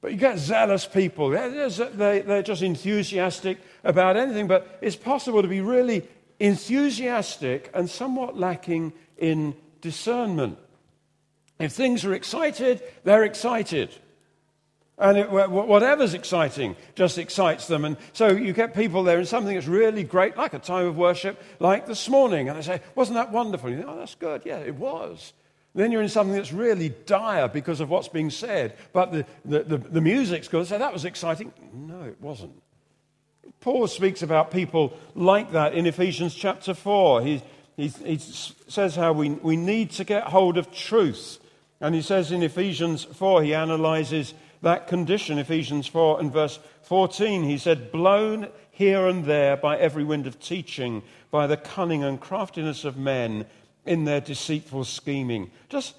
But 0.00 0.12
you 0.12 0.16
get 0.16 0.38
zealous 0.38 0.86
people. 0.86 1.30
They're 1.30 2.42
just 2.42 2.62
enthusiastic 2.62 3.58
about 3.82 4.16
anything. 4.16 4.46
But 4.46 4.78
it's 4.80 4.96
possible 4.96 5.42
to 5.42 5.48
be 5.48 5.60
really 5.60 6.06
enthusiastic 6.38 7.70
and 7.74 7.90
somewhat 7.90 8.36
lacking 8.36 8.92
in 9.16 9.56
discernment. 9.80 10.58
If 11.58 11.72
things 11.72 12.04
are 12.04 12.14
excited, 12.14 12.82
they're 13.02 13.24
excited. 13.24 13.92
And 15.00 15.16
it, 15.16 15.30
whatever's 15.30 16.14
exciting 16.14 16.74
just 16.96 17.18
excites 17.18 17.68
them. 17.68 17.84
And 17.84 17.96
so 18.12 18.28
you 18.28 18.52
get 18.52 18.74
people 18.74 19.04
there 19.04 19.20
in 19.20 19.26
something 19.26 19.54
that's 19.54 19.68
really 19.68 20.02
great, 20.02 20.36
like 20.36 20.54
a 20.54 20.58
time 20.58 20.86
of 20.86 20.96
worship, 20.96 21.40
like 21.60 21.86
this 21.86 22.08
morning. 22.08 22.48
And 22.48 22.58
they 22.58 22.62
say, 22.62 22.80
Wasn't 22.96 23.14
that 23.14 23.30
wonderful? 23.30 23.68
And 23.68 23.78
you 23.78 23.84
think, 23.84 23.94
Oh, 23.94 23.98
that's 23.98 24.16
good. 24.16 24.42
Yeah, 24.44 24.58
it 24.58 24.74
was. 24.74 25.32
Then 25.78 25.92
you're 25.92 26.02
in 26.02 26.08
something 26.08 26.34
that's 26.34 26.52
really 26.52 26.88
dire 27.06 27.46
because 27.46 27.80
of 27.80 27.88
what's 27.88 28.08
being 28.08 28.30
said. 28.30 28.76
But 28.92 29.12
the, 29.12 29.26
the, 29.44 29.62
the, 29.62 29.78
the 29.78 30.00
music's 30.00 30.48
good. 30.48 30.66
So 30.66 30.76
that 30.76 30.92
was 30.92 31.04
exciting. 31.04 31.52
No, 31.72 32.02
it 32.02 32.20
wasn't. 32.20 32.60
Paul 33.60 33.86
speaks 33.86 34.22
about 34.22 34.50
people 34.50 34.96
like 35.14 35.52
that 35.52 35.74
in 35.74 35.86
Ephesians 35.86 36.34
chapter 36.34 36.74
4. 36.74 37.22
He, 37.22 37.42
he, 37.76 37.88
he 37.88 38.18
says 38.18 38.96
how 38.96 39.12
we, 39.12 39.30
we 39.30 39.56
need 39.56 39.90
to 39.92 40.04
get 40.04 40.24
hold 40.24 40.58
of 40.58 40.72
truth. 40.72 41.38
And 41.80 41.94
he 41.94 42.02
says 42.02 42.32
in 42.32 42.42
Ephesians 42.42 43.04
4, 43.04 43.44
he 43.44 43.54
analyzes 43.54 44.34
that 44.62 44.88
condition, 44.88 45.38
Ephesians 45.38 45.86
4 45.86 46.18
and 46.18 46.32
verse 46.32 46.58
14. 46.82 47.44
He 47.44 47.56
said, 47.56 47.92
blown 47.92 48.48
here 48.72 49.06
and 49.06 49.24
there 49.24 49.56
by 49.56 49.78
every 49.78 50.02
wind 50.02 50.26
of 50.26 50.40
teaching, 50.40 51.04
by 51.30 51.46
the 51.46 51.56
cunning 51.56 52.02
and 52.02 52.20
craftiness 52.20 52.84
of 52.84 52.96
men 52.96 53.46
in 53.88 54.04
their 54.04 54.20
deceitful 54.20 54.84
scheming. 54.84 55.50
Just, 55.68 55.94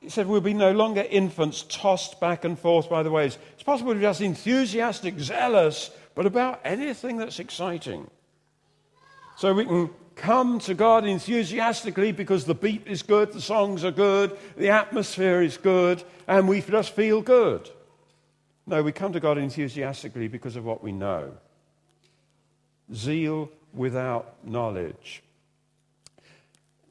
he 0.00 0.10
said, 0.10 0.26
we'll 0.26 0.40
be 0.40 0.54
no 0.54 0.72
longer 0.72 1.04
infants 1.08 1.64
tossed 1.68 2.20
back 2.20 2.44
and 2.44 2.58
forth 2.58 2.90
by 2.90 3.02
the 3.02 3.10
waves. 3.10 3.38
It's 3.54 3.62
possible 3.62 3.92
to 3.92 3.98
be 3.98 4.02
just 4.02 4.20
enthusiastic, 4.20 5.18
zealous, 5.18 5.90
but 6.14 6.26
about 6.26 6.60
anything 6.62 7.16
that's 7.16 7.38
exciting. 7.38 8.08
So 9.38 9.54
we 9.54 9.64
can 9.64 9.90
come 10.16 10.58
to 10.60 10.74
God 10.74 11.06
enthusiastically 11.06 12.12
because 12.12 12.44
the 12.44 12.54
beat 12.54 12.86
is 12.86 13.02
good, 13.02 13.32
the 13.32 13.40
songs 13.40 13.82
are 13.84 13.90
good, 13.90 14.36
the 14.58 14.68
atmosphere 14.68 15.40
is 15.40 15.56
good, 15.56 16.04
and 16.28 16.46
we 16.46 16.60
just 16.60 16.92
feel 16.92 17.22
good. 17.22 17.70
No, 18.66 18.82
we 18.82 18.92
come 18.92 19.14
to 19.14 19.20
God 19.20 19.38
enthusiastically 19.38 20.28
because 20.28 20.56
of 20.56 20.64
what 20.64 20.82
we 20.82 20.92
know. 20.92 21.32
Zeal 22.92 23.50
without 23.72 24.34
knowledge. 24.46 25.22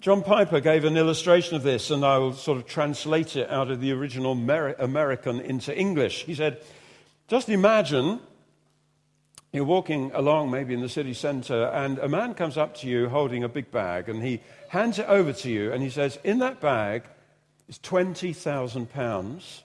John 0.02 0.24
Piper 0.24 0.62
gave 0.62 0.86
an 0.86 0.96
illustration 0.96 1.58
of 1.58 1.64
this, 1.64 1.92
and 1.92 2.06
I 2.06 2.20
will 2.20 2.32
sort 2.32 2.58
of 2.58 2.66
translate 2.66 3.36
it 3.36 3.50
out 3.50 3.70
of 3.70 3.82
the 3.82 3.92
original 3.92 4.32
American 4.32 5.42
into 5.42 5.78
English. 5.78 6.24
He 6.24 6.36
said, 6.36 6.62
Just 7.28 7.50
imagine 7.50 8.22
you're 9.52 9.66
walking 9.66 10.12
along, 10.14 10.52
maybe 10.52 10.74
in 10.74 10.80
the 10.80 10.88
city 10.88 11.14
center, 11.14 11.66
and 11.66 12.00
a 12.00 12.08
man 12.08 12.34
comes 12.34 12.58
up 12.58 12.76
to 12.78 12.88
you 12.88 13.10
holding 13.10 13.44
a 13.44 13.50
big 13.50 13.72
bag, 13.72 14.08
and 14.08 14.24
he 14.24 14.40
hands 14.70 15.00
it 15.00 15.06
over 15.10 15.34
to 15.34 15.50
you, 15.50 15.74
and 15.74 15.84
he 15.84 15.90
says, 15.90 16.18
In 16.24 16.40
that 16.40 16.62
bag 16.62 17.04
is 17.68 17.78
20,000 17.80 18.90
pounds. 18.94 19.64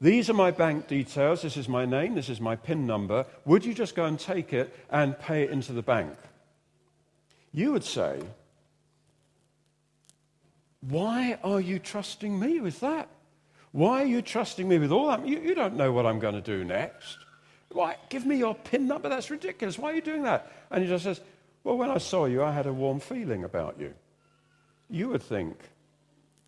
These 0.00 0.28
are 0.28 0.34
my 0.34 0.50
bank 0.50 0.88
details. 0.88 1.42
This 1.42 1.56
is 1.56 1.68
my 1.68 1.84
name. 1.84 2.16
This 2.16 2.28
is 2.28 2.40
my 2.40 2.56
PIN 2.56 2.84
number. 2.84 3.26
Would 3.44 3.64
you 3.64 3.74
just 3.74 3.94
go 3.94 4.06
and 4.06 4.18
take 4.18 4.52
it 4.52 4.74
and 4.90 5.16
pay 5.20 5.44
it 5.44 5.50
into 5.50 5.72
the 5.72 5.82
bank? 5.82 6.14
You 7.52 7.70
would 7.70 7.84
say, 7.84 8.22
Why 10.82 11.38
are 11.42 11.60
you 11.60 11.78
trusting 11.78 12.38
me 12.38 12.60
with 12.60 12.80
that? 12.80 13.08
Why 13.70 14.02
are 14.02 14.06
you 14.06 14.20
trusting 14.20 14.68
me 14.68 14.78
with 14.78 14.92
all 14.92 15.06
that? 15.08 15.26
You, 15.26 15.40
you 15.40 15.54
don't 15.54 15.76
know 15.76 15.92
what 15.92 16.06
I'm 16.06 16.18
going 16.18 16.34
to 16.34 16.40
do 16.40 16.64
next. 16.64 17.18
Why, 17.70 17.96
give 18.10 18.26
me 18.26 18.36
your 18.36 18.54
PIN 18.54 18.86
number. 18.86 19.08
That's 19.08 19.30
ridiculous. 19.30 19.78
Why 19.78 19.92
are 19.92 19.94
you 19.94 20.02
doing 20.02 20.24
that? 20.24 20.52
And 20.70 20.82
he 20.82 20.88
just 20.88 21.04
says, 21.04 21.20
Well, 21.64 21.78
when 21.78 21.90
I 21.90 21.98
saw 21.98 22.26
you, 22.26 22.42
I 22.42 22.52
had 22.52 22.66
a 22.66 22.72
warm 22.72 23.00
feeling 23.00 23.44
about 23.44 23.80
you. 23.80 23.94
You 24.90 25.08
would 25.08 25.22
think, 25.22 25.56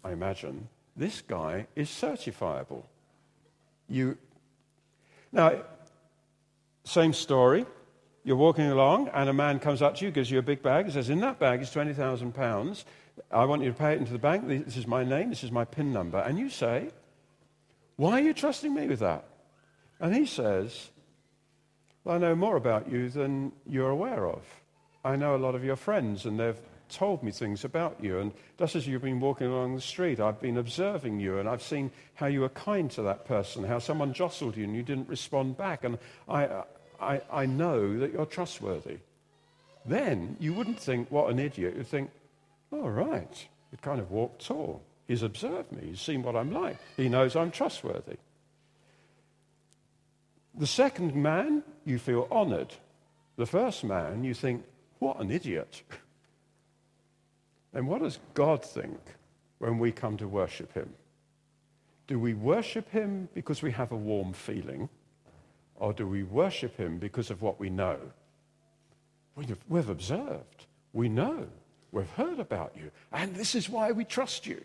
I 0.04 0.12
imagine, 0.12 0.68
this 0.96 1.22
guy 1.22 1.66
is 1.74 1.88
certifiable. 1.88 2.82
You. 3.88 4.18
Now, 5.32 5.62
same 6.84 7.12
story. 7.12 7.64
You're 8.24 8.36
walking 8.36 8.66
along, 8.66 9.08
and 9.08 9.28
a 9.28 9.34
man 9.34 9.58
comes 9.58 9.82
up 9.82 9.96
to 9.96 10.04
you, 10.04 10.10
gives 10.10 10.30
you 10.30 10.38
a 10.38 10.42
big 10.42 10.62
bag, 10.62 10.86
and 10.86 10.94
says, 10.94 11.10
In 11.10 11.20
that 11.20 11.38
bag 11.38 11.60
is 11.60 11.70
£20,000. 11.70 12.84
I 13.30 13.44
want 13.44 13.62
you 13.62 13.70
to 13.70 13.76
pay 13.76 13.92
it 13.92 13.98
into 13.98 14.12
the 14.12 14.18
bank. 14.18 14.48
This 14.48 14.76
is 14.76 14.86
my 14.86 15.04
name. 15.04 15.28
This 15.28 15.44
is 15.44 15.52
my 15.52 15.64
PIN 15.64 15.92
number. 15.92 16.18
And 16.18 16.38
you 16.38 16.48
say, 16.48 16.88
Why 17.96 18.12
are 18.12 18.22
you 18.22 18.32
trusting 18.32 18.74
me 18.74 18.88
with 18.88 19.00
that? 19.00 19.26
And 20.00 20.14
he 20.14 20.26
says, 20.26 20.90
well, 22.04 22.16
I 22.16 22.18
know 22.18 22.34
more 22.34 22.56
about 22.56 22.90
you 22.90 23.08
than 23.08 23.52
you're 23.66 23.90
aware 23.90 24.28
of. 24.28 24.42
I 25.04 25.16
know 25.16 25.34
a 25.34 25.38
lot 25.38 25.54
of 25.54 25.64
your 25.64 25.76
friends, 25.76 26.26
and 26.26 26.38
they've 26.38 26.60
told 26.90 27.22
me 27.22 27.30
things 27.30 27.64
about 27.64 27.96
you. 28.02 28.18
And 28.18 28.32
just 28.58 28.76
as 28.76 28.86
you've 28.86 29.02
been 29.02 29.20
walking 29.20 29.46
along 29.46 29.74
the 29.74 29.80
street, 29.80 30.20
I've 30.20 30.40
been 30.40 30.58
observing 30.58 31.20
you, 31.20 31.38
and 31.38 31.48
I've 31.48 31.62
seen 31.62 31.90
how 32.14 32.26
you 32.26 32.42
were 32.42 32.50
kind 32.50 32.90
to 32.92 33.02
that 33.02 33.24
person, 33.24 33.64
how 33.64 33.78
someone 33.78 34.12
jostled 34.12 34.56
you 34.56 34.64
and 34.64 34.76
you 34.76 34.82
didn't 34.82 35.08
respond 35.08 35.56
back. 35.56 35.84
And 35.84 35.98
I, 36.28 36.64
I, 37.00 37.20
I 37.32 37.46
know 37.46 37.98
that 37.98 38.12
you're 38.12 38.26
trustworthy. 38.26 38.98
Then 39.86 40.36
you 40.40 40.54
wouldn't 40.54 40.80
think, 40.80 41.10
what 41.10 41.30
an 41.30 41.38
idiot. 41.38 41.74
You'd 41.76 41.86
think, 41.86 42.10
all 42.72 42.90
right, 42.90 43.48
you 43.70 43.78
kind 43.78 44.00
of 44.00 44.10
walked 44.10 44.46
tall. 44.46 44.82
He's 45.06 45.22
observed 45.22 45.72
me, 45.72 45.88
he's 45.88 46.00
seen 46.00 46.22
what 46.22 46.34
I'm 46.34 46.52
like, 46.52 46.78
he 46.96 47.08
knows 47.08 47.36
I'm 47.36 47.50
trustworthy. 47.50 48.16
The 50.56 50.66
second 50.66 51.14
man, 51.14 51.62
you 51.84 51.98
feel 51.98 52.28
honored. 52.30 52.72
The 53.36 53.46
first 53.46 53.84
man, 53.84 54.22
you 54.24 54.34
think, 54.34 54.64
what 55.00 55.20
an 55.20 55.30
idiot. 55.30 55.82
And 57.74 57.88
what 57.88 58.02
does 58.02 58.20
God 58.34 58.64
think 58.64 58.98
when 59.58 59.78
we 59.78 59.90
come 59.90 60.16
to 60.18 60.28
worship 60.28 60.72
Him? 60.72 60.94
Do 62.06 62.20
we 62.20 62.34
worship 62.34 62.88
Him 62.90 63.28
because 63.34 63.62
we 63.62 63.72
have 63.72 63.90
a 63.90 63.96
warm 63.96 64.32
feeling? 64.32 64.88
Or 65.76 65.92
do 65.92 66.06
we 66.06 66.22
worship 66.22 66.76
Him 66.76 66.98
because 66.98 67.30
of 67.30 67.42
what 67.42 67.58
we 67.58 67.70
know? 67.70 67.98
We've 69.68 69.88
observed, 69.88 70.66
we 70.92 71.08
know, 71.08 71.48
we've 71.90 72.10
heard 72.10 72.38
about 72.38 72.74
you, 72.76 72.90
and 73.12 73.34
this 73.34 73.54
is 73.54 73.68
why 73.68 73.90
we 73.90 74.04
trust 74.04 74.46
you. 74.46 74.64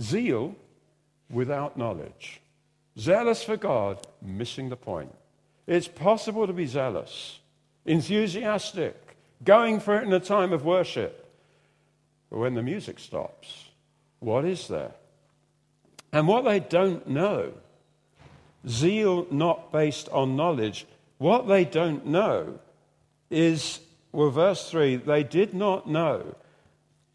Zeal 0.00 0.54
without 1.30 1.76
knowledge. 1.76 2.40
Zealous 2.98 3.42
for 3.42 3.56
God, 3.56 4.06
missing 4.20 4.68
the 4.68 4.76
point. 4.76 5.14
It's 5.66 5.88
possible 5.88 6.46
to 6.46 6.52
be 6.52 6.66
zealous, 6.66 7.38
enthusiastic, 7.86 9.16
going 9.44 9.80
for 9.80 9.98
it 9.98 10.06
in 10.06 10.12
a 10.12 10.20
time 10.20 10.52
of 10.52 10.64
worship. 10.64 11.26
But 12.28 12.38
when 12.38 12.54
the 12.54 12.62
music 12.62 12.98
stops, 12.98 13.70
what 14.18 14.44
is 14.44 14.68
there? 14.68 14.92
And 16.12 16.26
what 16.26 16.44
they 16.44 16.60
don't 16.60 17.06
know, 17.08 17.52
zeal 18.66 19.26
not 19.30 19.72
based 19.72 20.08
on 20.10 20.36
knowledge, 20.36 20.86
what 21.18 21.48
they 21.48 21.64
don't 21.64 22.06
know 22.06 22.58
is, 23.30 23.80
well, 24.12 24.30
verse 24.30 24.70
3 24.70 24.96
they 24.96 25.22
did 25.22 25.54
not 25.54 25.88
know 25.88 26.34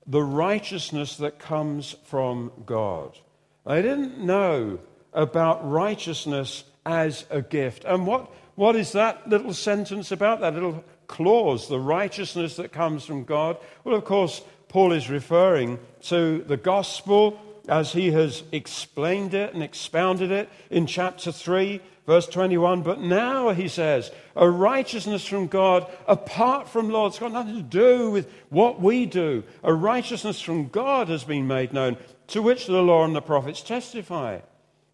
the 0.06 0.24
righteousness 0.24 1.18
that 1.18 1.40
comes 1.40 1.96
from 2.06 2.52
God. 2.66 3.18
They 3.66 3.82
didn't 3.82 4.20
know 4.20 4.80
about 5.14 5.70
righteousness 5.70 6.66
as 6.86 7.26
a 7.30 7.42
gift. 7.42 7.86
And 7.86 8.06
what, 8.06 8.30
what 8.56 8.76
is 8.76 8.92
that 8.92 9.30
little 9.30 9.54
sentence 9.54 10.12
about, 10.12 10.42
that 10.42 10.54
little 10.54 10.84
clause, 11.08 11.68
the 11.68 11.80
righteousness 11.80 12.58
that 12.58 12.74
comes 12.74 13.06
from 13.06 13.24
God? 13.24 13.58
Well, 13.84 13.96
of 13.96 14.04
course, 14.04 14.42
Paul 14.68 14.92
is 14.92 15.10
referring 15.10 15.80
to 16.04 16.44
the 16.48 16.58
gospel 16.58 17.40
as 17.68 17.94
he 17.94 18.12
has 18.12 18.44
explained 18.52 19.34
it 19.34 19.54
and 19.54 19.64
expounded 19.64 20.32
it 20.32 20.50
in 20.70 20.86
chapter 20.86 21.32
3, 21.32 21.82
verse 22.06 22.28
21. 22.28 22.82
But 22.82 23.00
now, 23.00 23.50
he 23.52 23.68
says, 23.68 24.12
a 24.36 24.50
righteousness 24.50 25.26
from 25.26 25.48
God 25.48 25.90
apart 26.08 26.68
from 26.68 26.90
law. 26.90 27.08
It's 27.08 27.20
got 27.20 27.32
nothing 27.32 27.56
to 27.56 27.62
do 27.62 28.12
with 28.12 28.30
what 28.50 28.82
we 28.82 29.06
do. 29.06 29.44
A 29.64 29.74
righteousness 29.74 30.42
from 30.42 30.68
God 30.68 31.08
has 31.08 31.24
been 31.24 31.48
made 31.48 31.74
known, 31.74 31.98
to 32.28 32.42
which 32.42 32.68
the 32.68 32.82
law 32.82 33.06
and 33.06 33.16
the 33.16 33.22
prophets 33.22 33.62
testify. 33.62 34.40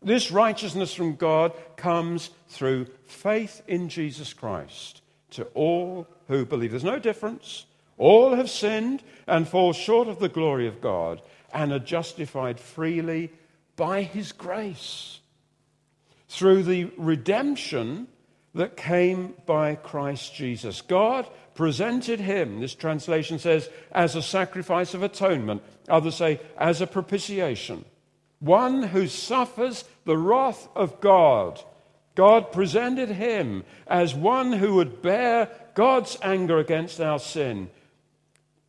This 0.02 0.32
righteousness 0.32 0.94
from 0.94 1.16
God 1.16 1.54
comes 1.76 2.30
through 2.48 2.88
faith 3.06 3.62
in 3.68 3.90
Jesus 3.90 4.34
Christ 4.34 5.02
to 5.32 5.44
all 5.54 6.08
who 6.28 6.46
believe. 6.46 6.72
There's 6.72 6.84
no 6.84 7.00
difference. 7.00 7.66
All 7.98 8.36
have 8.36 8.50
sinned 8.50 9.04
and 9.28 9.48
fall 9.48 9.74
short 9.74 10.08
of 10.08 10.20
the 10.20 10.30
glory 10.30 10.68
of 10.68 10.80
God 10.80 11.22
and 11.54 11.72
are 11.72 11.80
justified 11.80 12.60
freely 12.60 13.32
by 13.76 14.02
his 14.02 14.32
grace 14.32 15.20
through 16.28 16.64
the 16.64 16.92
redemption 16.98 18.08
that 18.54 18.78
came 18.78 19.34
by 19.46 19.76
Christ 19.76 20.34
Jesus. 20.36 20.82
God 20.82 21.28
presented 21.56 22.20
him, 22.20 22.62
this 22.62 22.76
translation 22.76 23.40
says, 23.40 23.70
as 23.92 24.16
a 24.16 24.22
sacrifice 24.22 24.94
of 24.94 25.04
atonement. 25.04 25.62
Others 25.88 26.16
say, 26.16 26.40
as 26.58 26.82
a 26.82 26.88
propitiation. 26.88 27.86
One 28.40 28.84
who 28.84 29.08
suffers 29.08 29.84
the 30.06 30.18
wrath 30.18 30.68
of 30.76 31.02
God. 31.02 31.62
God 32.16 32.52
presented 32.52 33.10
him 33.10 33.64
as 33.88 34.16
one 34.16 34.54
who 34.54 34.76
would 34.76 35.02
bear 35.02 35.50
God's 35.74 36.18
anger 36.22 36.58
against 36.58 37.00
our 37.02 37.20
sin. 37.20 37.70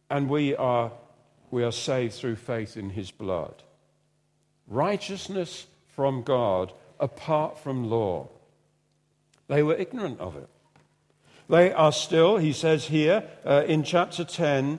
And 0.09 0.29
we 0.29 0.57
are 0.57 0.93
we 1.51 1.65
are 1.65 1.73
saved 1.73 2.15
through 2.15 2.37
faith 2.37 2.77
in 2.77 2.91
his 2.91 3.11
blood. 3.11 3.63
Righteousness 4.69 5.67
from 5.89 6.23
God 6.23 6.73
apart 6.99 7.59
from 7.59 7.91
law. 7.91 8.29
They 9.49 9.63
were 9.63 9.75
ignorant 9.75 10.21
of 10.21 10.37
it. 10.37 10.49
They 11.49 11.73
are 11.73 11.93
still, 11.93 12.37
he 12.37 12.53
says 12.53 12.87
here 12.87 13.25
uh, 13.45 13.65
in 13.67 13.83
chapter 13.83 14.25
10, 14.25 14.79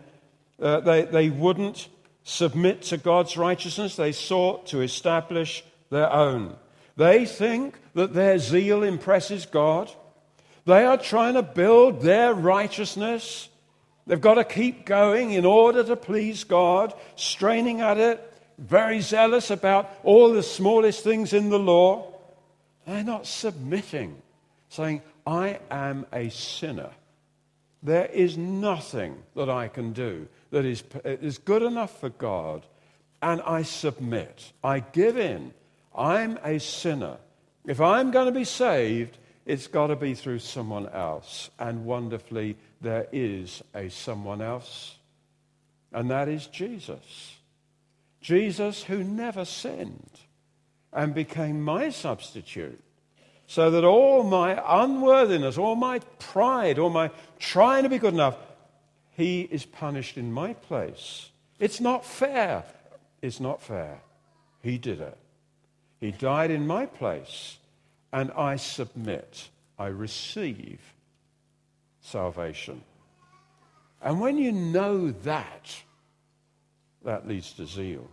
uh, 0.61 0.79
they, 0.79 1.03
they 1.03 1.29
wouldn't 1.29 1.89
submit 2.23 2.83
to 2.83 2.97
God's 2.97 3.35
righteousness. 3.35 3.95
They 3.95 4.13
sought 4.13 4.67
to 4.67 4.81
establish 4.81 5.63
their 5.89 6.11
own. 6.11 6.55
They 6.95 7.25
think 7.25 7.75
that 7.93 8.13
their 8.13 8.39
zeal 8.39 8.83
impresses 8.83 9.45
God. 9.45 9.91
They 10.65 10.85
are 10.85 10.97
trying 10.97 11.33
to 11.33 11.43
build 11.43 12.01
their 12.01 12.33
righteousness 12.33 13.49
They've 14.11 14.19
got 14.19 14.33
to 14.33 14.43
keep 14.43 14.83
going 14.83 15.31
in 15.31 15.45
order 15.45 15.85
to 15.85 15.95
please 15.95 16.43
God, 16.43 16.93
straining 17.15 17.79
at 17.79 17.97
it, 17.97 18.33
very 18.57 18.99
zealous 18.99 19.49
about 19.49 19.89
all 20.03 20.33
the 20.33 20.43
smallest 20.43 21.01
things 21.01 21.31
in 21.31 21.47
the 21.47 21.57
law. 21.57 22.11
They're 22.85 23.05
not 23.05 23.25
submitting, 23.25 24.21
saying, 24.67 25.01
I 25.25 25.59
am 25.71 26.05
a 26.11 26.27
sinner. 26.27 26.89
There 27.81 28.07
is 28.07 28.37
nothing 28.37 29.15
that 29.37 29.49
I 29.49 29.69
can 29.69 29.93
do 29.93 30.27
that 30.49 30.65
is, 30.65 30.83
is 31.05 31.37
good 31.37 31.63
enough 31.63 31.97
for 32.01 32.09
God, 32.09 32.65
and 33.21 33.41
I 33.43 33.61
submit. 33.61 34.51
I 34.61 34.81
give 34.81 35.17
in. 35.17 35.53
I'm 35.95 36.37
a 36.43 36.59
sinner. 36.59 37.15
If 37.65 37.79
I'm 37.79 38.11
going 38.11 38.25
to 38.25 38.37
be 38.37 38.43
saved, 38.43 39.17
it's 39.45 39.67
got 39.67 39.87
to 39.87 39.95
be 39.95 40.15
through 40.15 40.39
someone 40.39 40.89
else. 40.89 41.49
And 41.57 41.85
wonderfully, 41.85 42.57
there 42.81 43.07
is 43.11 43.61
a 43.73 43.89
someone 43.89 44.41
else, 44.41 44.95
and 45.93 46.09
that 46.09 46.27
is 46.27 46.47
Jesus. 46.47 47.37
Jesus, 48.19 48.83
who 48.83 49.03
never 49.03 49.45
sinned 49.45 50.19
and 50.91 51.13
became 51.13 51.61
my 51.61 51.89
substitute, 51.89 52.81
so 53.47 53.71
that 53.71 53.83
all 53.83 54.23
my 54.23 54.61
unworthiness, 54.83 55.57
all 55.57 55.75
my 55.75 55.99
pride, 56.19 56.79
all 56.79 56.89
my 56.89 57.11
trying 57.39 57.83
to 57.83 57.89
be 57.89 57.97
good 57.97 58.13
enough, 58.13 58.37
he 59.11 59.41
is 59.41 59.65
punished 59.65 60.17
in 60.17 60.31
my 60.31 60.53
place. 60.53 61.29
It's 61.59 61.79
not 61.79 62.05
fair. 62.05 62.63
It's 63.21 63.39
not 63.39 63.61
fair. 63.61 64.01
He 64.63 64.77
did 64.77 65.01
it. 65.01 65.17
He 65.99 66.11
died 66.11 66.49
in 66.49 66.65
my 66.65 66.87
place, 66.87 67.57
and 68.11 68.31
I 68.31 68.55
submit. 68.55 69.49
I 69.77 69.87
receive 69.87 70.79
salvation. 72.01 72.81
And 74.01 74.19
when 74.19 74.37
you 74.37 74.51
know 74.51 75.11
that, 75.11 75.75
that 77.05 77.27
leads 77.27 77.53
to 77.53 77.65
zeal. 77.65 78.09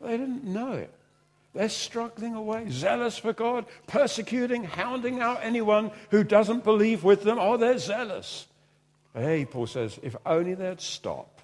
But 0.00 0.08
they 0.08 0.16
didn't 0.16 0.44
know 0.44 0.72
it. 0.72 0.92
They're 1.54 1.68
struggling 1.68 2.34
away, 2.34 2.66
zealous 2.68 3.16
for 3.16 3.32
God, 3.32 3.66
persecuting, 3.86 4.64
hounding 4.64 5.20
out 5.20 5.40
anyone 5.42 5.92
who 6.10 6.24
doesn't 6.24 6.64
believe 6.64 7.04
with 7.04 7.22
them. 7.22 7.38
Oh, 7.38 7.56
they're 7.56 7.78
zealous. 7.78 8.46
Hey, 9.14 9.44
Paul 9.44 9.68
says, 9.68 9.98
if 10.02 10.16
only 10.26 10.54
they'd 10.54 10.80
stop. 10.80 11.40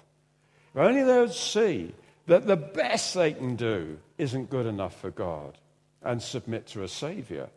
If 0.73 0.81
only 0.81 1.03
they 1.03 1.19
would 1.19 1.33
see 1.33 1.93
that 2.27 2.45
the 2.45 2.57
best 2.57 3.13
they 3.13 3.31
can 3.31 3.55
do 3.55 3.97
isn't 4.17 4.49
good 4.49 4.65
enough 4.65 4.99
for 4.99 5.11
God 5.11 5.57
and 6.03 6.21
submit 6.21 6.67
to 6.67 6.83
a 6.83 6.89
Savior, 6.89 7.47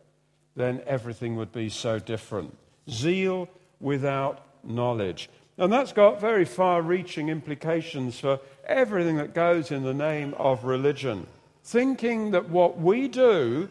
then 0.54 0.80
everything 0.86 1.34
would 1.36 1.50
be 1.50 1.68
so 1.68 1.98
different. 1.98 2.56
Zeal 2.88 3.48
without 3.80 4.40
knowledge. 4.64 5.28
And 5.56 5.72
that's 5.72 5.92
got 5.92 6.20
very 6.20 6.44
far 6.44 6.82
reaching 6.82 7.28
implications 7.28 8.18
for 8.18 8.40
everything 8.66 9.16
that 9.16 9.34
goes 9.34 9.70
in 9.70 9.84
the 9.84 9.94
name 9.94 10.34
of 10.34 10.64
religion. 10.64 11.26
Thinking 11.62 12.32
that 12.32 12.48
what 12.48 12.78
we 12.78 13.08
do, 13.08 13.68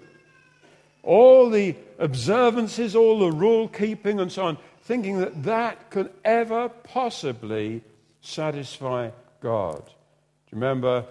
all 1.03 1.49
the 1.49 1.75
observances, 1.99 2.95
all 2.95 3.19
the 3.19 3.35
rule 3.35 3.67
keeping, 3.67 4.19
and 4.19 4.31
so 4.31 4.45
on, 4.45 4.57
thinking 4.83 5.19
that 5.19 5.43
that 5.43 5.89
could 5.89 6.11
ever 6.23 6.69
possibly 6.69 7.81
satisfy 8.21 9.09
God. 9.41 9.83
Do 9.85 9.91
you 10.51 10.61
remember 10.61 11.05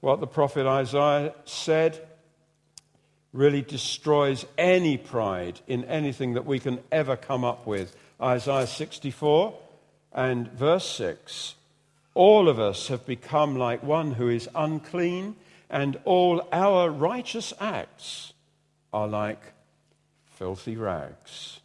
what 0.00 0.20
the 0.20 0.26
prophet 0.26 0.66
Isaiah 0.66 1.34
said? 1.44 2.06
Really 3.32 3.62
destroys 3.62 4.44
any 4.56 4.96
pride 4.96 5.60
in 5.66 5.84
anything 5.84 6.34
that 6.34 6.46
we 6.46 6.58
can 6.58 6.80
ever 6.92 7.16
come 7.16 7.44
up 7.44 7.66
with. 7.66 7.94
Isaiah 8.20 8.66
64 8.66 9.54
and 10.12 10.50
verse 10.52 10.88
6 10.90 11.54
All 12.14 12.48
of 12.48 12.58
us 12.58 12.88
have 12.88 13.06
become 13.06 13.56
like 13.56 13.82
one 13.82 14.12
who 14.12 14.28
is 14.28 14.48
unclean, 14.54 15.36
and 15.70 15.98
all 16.04 16.46
our 16.52 16.90
righteous 16.90 17.52
acts 17.60 18.32
are 18.92 19.06
like 19.06 19.40
filthy 20.34 20.76
rags. 20.76 21.60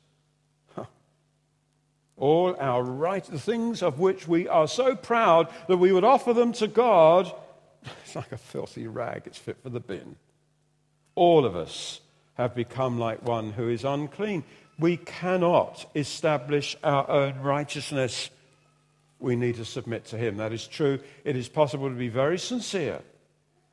All 2.16 2.56
our 2.60 2.84
right, 2.84 3.24
the 3.24 3.40
things 3.40 3.82
of 3.82 4.00
which 4.00 4.28
we 4.28 4.48
are 4.48 4.68
so 4.68 4.96
proud 4.96 5.48
that 5.68 5.78
we 5.78 5.92
would 5.92 6.04
offer 6.04 6.34
them 6.34 6.54
to 6.54 6.68
God, 6.68 7.32
it's 8.04 8.16
like 8.16 8.32
a 8.32 8.38
filthy 8.38 8.88
rag, 8.88 9.24
it's 9.26 9.40
fit 9.40 9.58
for 9.64 9.70
the 9.70 9.80
bin. 9.80 10.16
All 11.16 11.44
of 11.44 11.56
us 11.56 12.02
have 12.36 12.56
become 12.56 13.00
like 13.00 13.24
one 13.24 13.52
who 13.52 13.68
is 13.68 13.84
unclean 13.84 14.44
we 14.80 14.98
cannot 14.98 15.86
establish 15.96 16.76
our 16.84 17.10
own 17.10 17.40
righteousness. 17.40 18.30
we 19.20 19.36
need 19.36 19.56
to 19.56 19.66
submit 19.66 20.06
to 20.06 20.18
Him. 20.18 20.38
That 20.38 20.52
is 20.52 20.68
true. 20.68 21.00
It 21.24 21.38
is 21.38 21.48
possible 21.48 21.90
to 21.90 21.96
be 21.96 22.10
very 22.10 22.38
sincere 22.38 23.02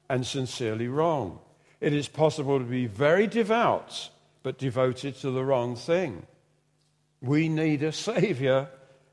and 0.08 0.26
sincerely 0.26 0.88
wrong. 0.88 1.40
It 1.80 1.92
is 1.92 2.08
possible 2.08 2.58
to 2.58 2.64
be 2.64 2.86
very 2.86 3.26
devout 3.26 4.10
but 4.42 4.58
devoted 4.58 5.16
to 5.16 5.30
the 5.30 5.44
wrong 5.44 5.76
thing. 5.76 6.26
We 7.20 7.48
need 7.48 7.82
a 7.82 7.92
Savior. 7.92 8.68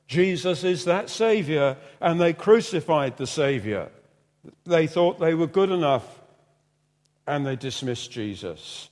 Jesus 0.07 0.63
is 0.63 0.85
that 0.85 1.09
Savior, 1.09 1.77
and 1.99 2.19
they 2.19 2.33
crucified 2.33 3.17
the 3.17 3.27
Savior. 3.27 3.89
They 4.65 4.87
thought 4.87 5.19
they 5.19 5.33
were 5.33 5.47
good 5.47 5.71
enough, 5.71 6.21
and 7.25 7.45
they 7.45 7.57
dismissed 7.57 8.11
Jesus. 8.11 8.89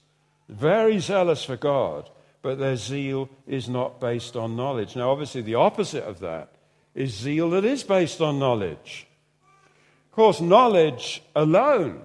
Very 0.49 0.99
zealous 0.99 1.43
for 1.45 1.55
God, 1.55 2.09
but 2.45 2.59
their 2.59 2.75
zeal 2.75 3.27
is 3.47 3.67
not 3.67 3.99
based 3.99 4.35
on 4.35 4.55
knowledge. 4.55 4.95
Now, 4.95 5.09
obviously, 5.09 5.41
the 5.41 5.55
opposite 5.55 6.03
of 6.03 6.19
that 6.19 6.51
is 6.93 7.11
zeal 7.11 7.49
that 7.49 7.65
is 7.65 7.81
based 7.81 8.21
on 8.21 8.37
knowledge. 8.37 9.07
Of 10.05 10.11
course, 10.11 10.39
knowledge 10.39 11.23
alone 11.35 12.03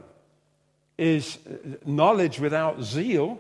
is 0.96 1.38
knowledge 1.84 2.40
without 2.40 2.82
zeal 2.82 3.38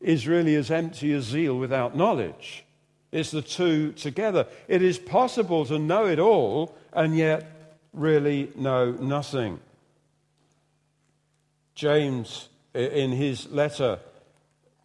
is 0.00 0.28
really 0.28 0.54
as 0.54 0.70
empty 0.70 1.12
as 1.14 1.24
zeal 1.24 1.58
without 1.58 1.96
knowledge. 1.96 2.64
It's 3.10 3.32
the 3.32 3.42
two 3.42 3.90
together. 3.90 4.46
It 4.68 4.82
is 4.82 5.00
possible 5.00 5.64
to 5.66 5.80
know 5.80 6.06
it 6.06 6.20
all 6.20 6.76
and 6.92 7.16
yet 7.16 7.74
really 7.92 8.52
know 8.54 8.92
nothing. 8.92 9.58
James, 11.74 12.48
in 12.72 13.10
his 13.10 13.50
letter, 13.50 13.98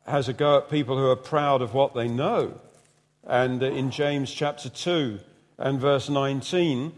has 0.06 0.28
a 0.30 0.34
go 0.34 0.58
at 0.58 0.70
people 0.70 0.98
who 0.98 1.10
are 1.10 1.16
proud 1.16 1.62
of 1.62 1.74
what 1.74 1.94
they 1.94 2.08
know. 2.08 2.60
And 3.24 3.62
uh, 3.62 3.68
in 3.68 3.92
James 3.92 4.32
chapter 4.32 4.70
2 4.70 5.20
and 5.58 5.80
verse 5.80 6.10
19, 6.10 6.94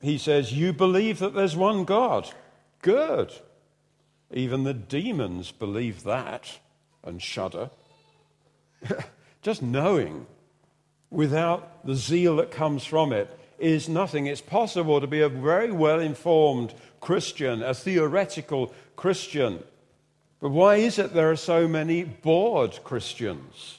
he 0.00 0.18
says, 0.18 0.52
You 0.52 0.72
believe 0.72 1.20
that 1.20 1.34
there's 1.34 1.56
one 1.56 1.84
God. 1.84 2.30
Good. 2.80 3.32
Even 4.32 4.64
the 4.64 4.74
demons 4.74 5.52
believe 5.52 6.02
that 6.02 6.58
and 7.04 7.22
shudder. 7.22 7.70
Just 9.42 9.62
knowing 9.62 10.26
without 11.10 11.86
the 11.86 11.94
zeal 11.94 12.36
that 12.36 12.50
comes 12.50 12.84
from 12.84 13.12
it 13.12 13.38
is 13.58 13.88
nothing. 13.88 14.26
It's 14.26 14.40
possible 14.40 15.00
to 15.00 15.06
be 15.06 15.20
a 15.20 15.28
very 15.28 15.70
well 15.70 16.00
informed 16.00 16.74
Christian, 17.00 17.62
a 17.62 17.74
theoretical 17.74 18.74
Christian. 18.96 19.62
But 20.42 20.50
why 20.50 20.76
is 20.76 20.98
it 20.98 21.14
there 21.14 21.30
are 21.30 21.36
so 21.36 21.68
many 21.68 22.02
bored 22.02 22.80
Christians? 22.82 23.78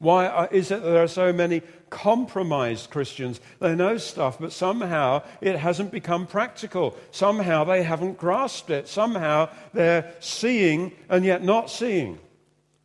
Why 0.00 0.48
is 0.50 0.72
it 0.72 0.82
there 0.82 1.04
are 1.04 1.06
so 1.06 1.32
many 1.32 1.62
compromised 1.88 2.90
Christians? 2.90 3.40
They 3.60 3.76
know 3.76 3.96
stuff, 3.96 4.36
but 4.40 4.50
somehow 4.50 5.22
it 5.40 5.56
hasn't 5.56 5.92
become 5.92 6.26
practical. 6.26 6.96
Somehow 7.12 7.62
they 7.62 7.84
haven't 7.84 8.18
grasped 8.18 8.70
it. 8.70 8.88
Somehow 8.88 9.50
they're 9.72 10.12
seeing 10.18 10.90
and 11.08 11.24
yet 11.24 11.44
not 11.44 11.70
seeing. 11.70 12.18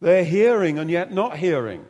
They're 0.02 0.24
hearing 0.24 0.78
and 0.78 0.92
yet 0.92 1.12
not 1.12 1.38
hearing. 1.38 1.84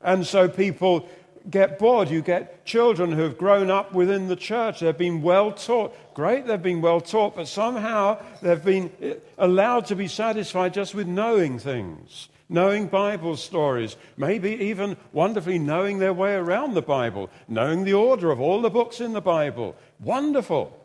And 0.00 0.26
so 0.26 0.48
people 0.48 1.06
get 1.50 1.78
bored. 1.78 2.08
You 2.08 2.22
get 2.22 2.64
children 2.64 3.12
who 3.12 3.22
have 3.22 3.36
grown 3.36 3.70
up 3.70 3.92
within 3.92 4.28
the 4.28 4.36
church. 4.36 4.80
They've 4.80 4.96
been 4.96 5.20
well 5.20 5.52
taught. 5.52 5.94
Great, 6.14 6.46
they've 6.46 6.62
been 6.62 6.82
well 6.82 7.00
taught, 7.00 7.36
but 7.36 7.48
somehow 7.48 8.18
they've 8.42 8.64
been 8.64 8.90
eh, 9.00 9.14
allowed 9.38 9.86
to 9.86 9.96
be 9.96 10.08
satisfied 10.08 10.74
just 10.74 10.94
with 10.94 11.06
knowing 11.06 11.58
things, 11.58 12.28
knowing 12.48 12.86
Bible 12.86 13.36
stories, 13.36 13.96
maybe 14.16 14.50
even 14.50 14.96
wonderfully 15.12 15.58
knowing 15.58 15.98
their 15.98 16.12
way 16.12 16.34
around 16.34 16.74
the 16.74 16.82
Bible, 16.82 17.30
knowing 17.48 17.84
the 17.84 17.94
order 17.94 18.30
of 18.30 18.40
all 18.40 18.60
the 18.60 18.70
books 18.70 19.00
in 19.00 19.12
the 19.12 19.22
Bible. 19.22 19.74
Wonderful. 20.00 20.78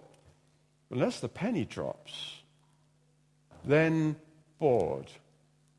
Unless 0.89 1.19
the 1.19 1.29
penny 1.29 1.65
drops, 1.65 2.41
then 3.65 4.15
bored. 4.59 5.07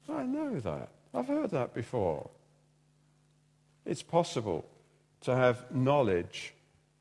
I 0.09 0.25
know 0.25 0.61
that. 0.61 0.91
I've 1.15 1.27
heard 1.27 1.51
that 1.51 1.75
before. 1.75 2.29
It's 3.87 4.03
possible 4.03 4.67
to 5.23 5.35
have 5.35 5.75
knowledge 5.75 6.53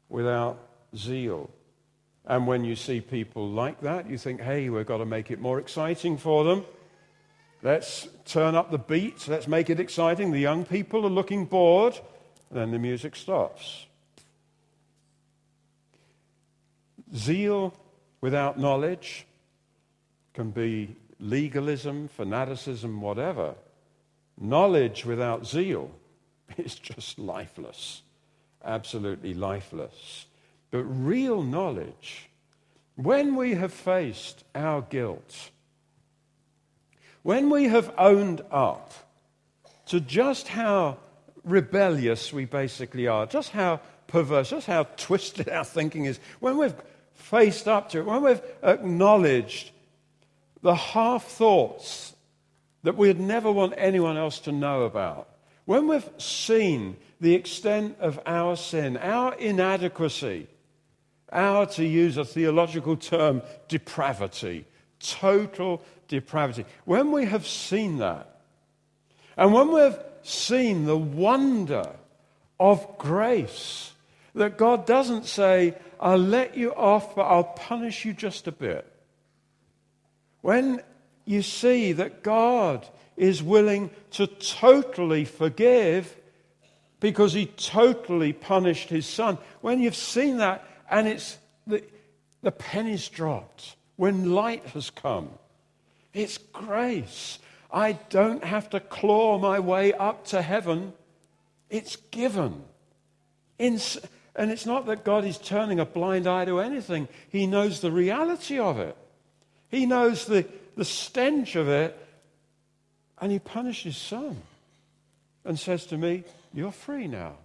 without 0.09 0.57
zeal. 0.95 1.49
And 2.27 2.45
when 2.45 2.65
you 2.65 2.75
see 2.75 2.99
people 2.99 3.49
like 3.49 3.79
that, 3.81 4.09
you 4.09 4.17
think, 4.17 4.41
hey, 4.41 4.69
we've 4.69 4.85
got 4.85 4.97
to 4.97 5.05
make 5.05 5.31
it 5.31 5.39
more 5.39 5.59
exciting 5.59 6.17
for 6.17 6.43
them. 6.43 6.65
Let's 7.63 8.07
turn 8.25 8.53
up 8.53 8.69
the 8.69 8.77
beat. 8.77 9.27
Let's 9.29 9.47
make 9.47 9.69
it 9.69 9.79
exciting. 9.79 10.31
The 10.31 10.39
young 10.39 10.65
people 10.65 11.05
are 11.05 11.09
looking 11.09 11.45
bored. 11.45 11.99
Then 12.51 12.71
the 12.71 12.79
music 12.79 13.15
stops. 13.15 13.85
Zeal 17.15 17.73
without 18.19 18.59
knowledge 18.59 19.25
can 20.33 20.51
be 20.51 20.95
legalism, 21.19 22.09
fanaticism, 22.09 23.01
whatever, 23.01 23.55
knowledge 24.39 25.05
without 25.05 25.47
zeal 25.47 25.89
is 26.57 26.75
just 26.75 27.17
lifeless, 27.17 28.01
absolutely 28.63 29.33
lifeless. 29.33 30.26
But 30.71 30.83
real 30.83 31.43
knowledge, 31.43 32.29
when 32.95 33.35
we 33.35 33.55
have 33.55 33.73
faced 33.73 34.43
our 34.53 34.81
guilt, 34.81 35.51
when 37.23 37.49
we 37.49 37.65
have 37.65 37.93
owned 37.97 38.41
up 38.51 38.93
to 39.87 39.99
just 39.99 40.47
how 40.47 40.97
rebellious 41.43 42.33
we 42.33 42.45
basically 42.45 43.07
are, 43.07 43.25
just 43.25 43.51
how 43.51 43.79
perverse, 44.07 44.49
just 44.49 44.67
how 44.67 44.83
twisted 44.97 45.49
our 45.49 45.63
thinking 45.63 46.05
is, 46.05 46.19
when 46.39 46.57
we've 46.57 46.75
faced 47.13 47.67
up 47.67 47.89
to 47.89 47.99
it, 47.99 48.05
when 48.05 48.23
we've 48.23 48.41
acknowledged 48.63 49.71
the 50.61 50.75
half 50.75 51.25
thoughts 51.25 52.13
that 52.83 52.97
we'd 52.97 53.19
never 53.19 53.51
want 53.51 53.73
anyone 53.77 54.17
else 54.17 54.39
to 54.39 54.51
know 54.51 54.83
about, 54.83 55.29
when 55.65 55.87
we've 55.87 56.09
seen 56.17 56.97
the 57.19 57.35
extent 57.35 57.97
of 57.99 58.19
our 58.25 58.55
sin, 58.55 58.97
our 58.97 59.33
inadequacy, 59.35 60.47
our, 61.31 61.65
to 61.65 61.85
use 61.85 62.17
a 62.17 62.25
theological 62.25 62.95
term, 62.95 63.41
depravity, 63.67 64.65
total 64.99 65.81
depravity, 66.07 66.65
when 66.85 67.11
we 67.11 67.25
have 67.25 67.45
seen 67.45 67.97
that, 67.97 68.41
and 69.35 69.53
when 69.53 69.71
we've 69.71 69.97
seen 70.23 70.85
the 70.85 70.97
wonder 70.97 71.89
of 72.59 72.97
grace, 72.97 73.93
that 74.33 74.57
God 74.57 74.85
doesn't 74.85 75.25
say, 75.25 75.75
I'll 75.99 76.17
let 76.17 76.57
you 76.57 76.73
off, 76.73 77.15
but 77.15 77.23
I'll 77.23 77.43
punish 77.43 78.05
you 78.05 78.13
just 78.13 78.47
a 78.47 78.51
bit. 78.51 78.85
When 80.41 80.81
you 81.25 81.41
see 81.41 81.91
that 81.93 82.23
God 82.23 82.87
is 83.15 83.41
willing 83.41 83.89
to 84.11 84.27
totally 84.27 85.25
forgive 85.25 86.15
because 86.99 87.33
he 87.33 87.45
totally 87.45 88.33
punished 88.33 88.89
his 88.89 89.05
son, 89.05 89.37
when 89.61 89.79
you've 89.79 89.95
seen 89.95 90.37
that 90.37 90.66
and 90.89 91.07
it's 91.07 91.37
the, 91.65 91.83
the 92.41 92.51
penny's 92.51 93.07
dropped, 93.09 93.75
when 93.95 94.31
light 94.31 94.65
has 94.67 94.89
come, 94.89 95.29
it's 96.13 96.37
grace. 96.37 97.39
I 97.71 97.93
don't 98.09 98.43
have 98.43 98.69
to 98.71 98.79
claw 98.79 99.37
my 99.37 99.59
way 99.59 99.93
up 99.93 100.25
to 100.27 100.41
heaven. 100.41 100.93
It's 101.69 101.97
given. 102.11 102.63
In, 103.59 103.79
and 104.35 104.51
it's 104.51 104.65
not 104.65 104.85
that 104.85 105.03
God 105.03 105.25
is 105.25 105.37
turning 105.37 105.79
a 105.79 105.85
blind 105.85 106.27
eye 106.27 106.45
to 106.45 106.59
anything, 106.59 107.07
He 107.29 107.47
knows 107.47 107.81
the 107.81 107.91
reality 107.91 108.59
of 108.59 108.79
it. 108.79 108.95
He 109.69 109.85
knows 109.85 110.25
the, 110.25 110.45
the 110.75 110.85
stench 110.85 111.55
of 111.55 111.67
it, 111.67 111.97
and 113.19 113.31
he 113.31 113.39
punishes 113.39 113.97
son 113.97 114.37
and 115.43 115.59
says 115.59 115.85
to 115.87 115.97
me, 115.97 116.23
You're 116.53 116.71
free 116.71 117.07
now. 117.07 117.35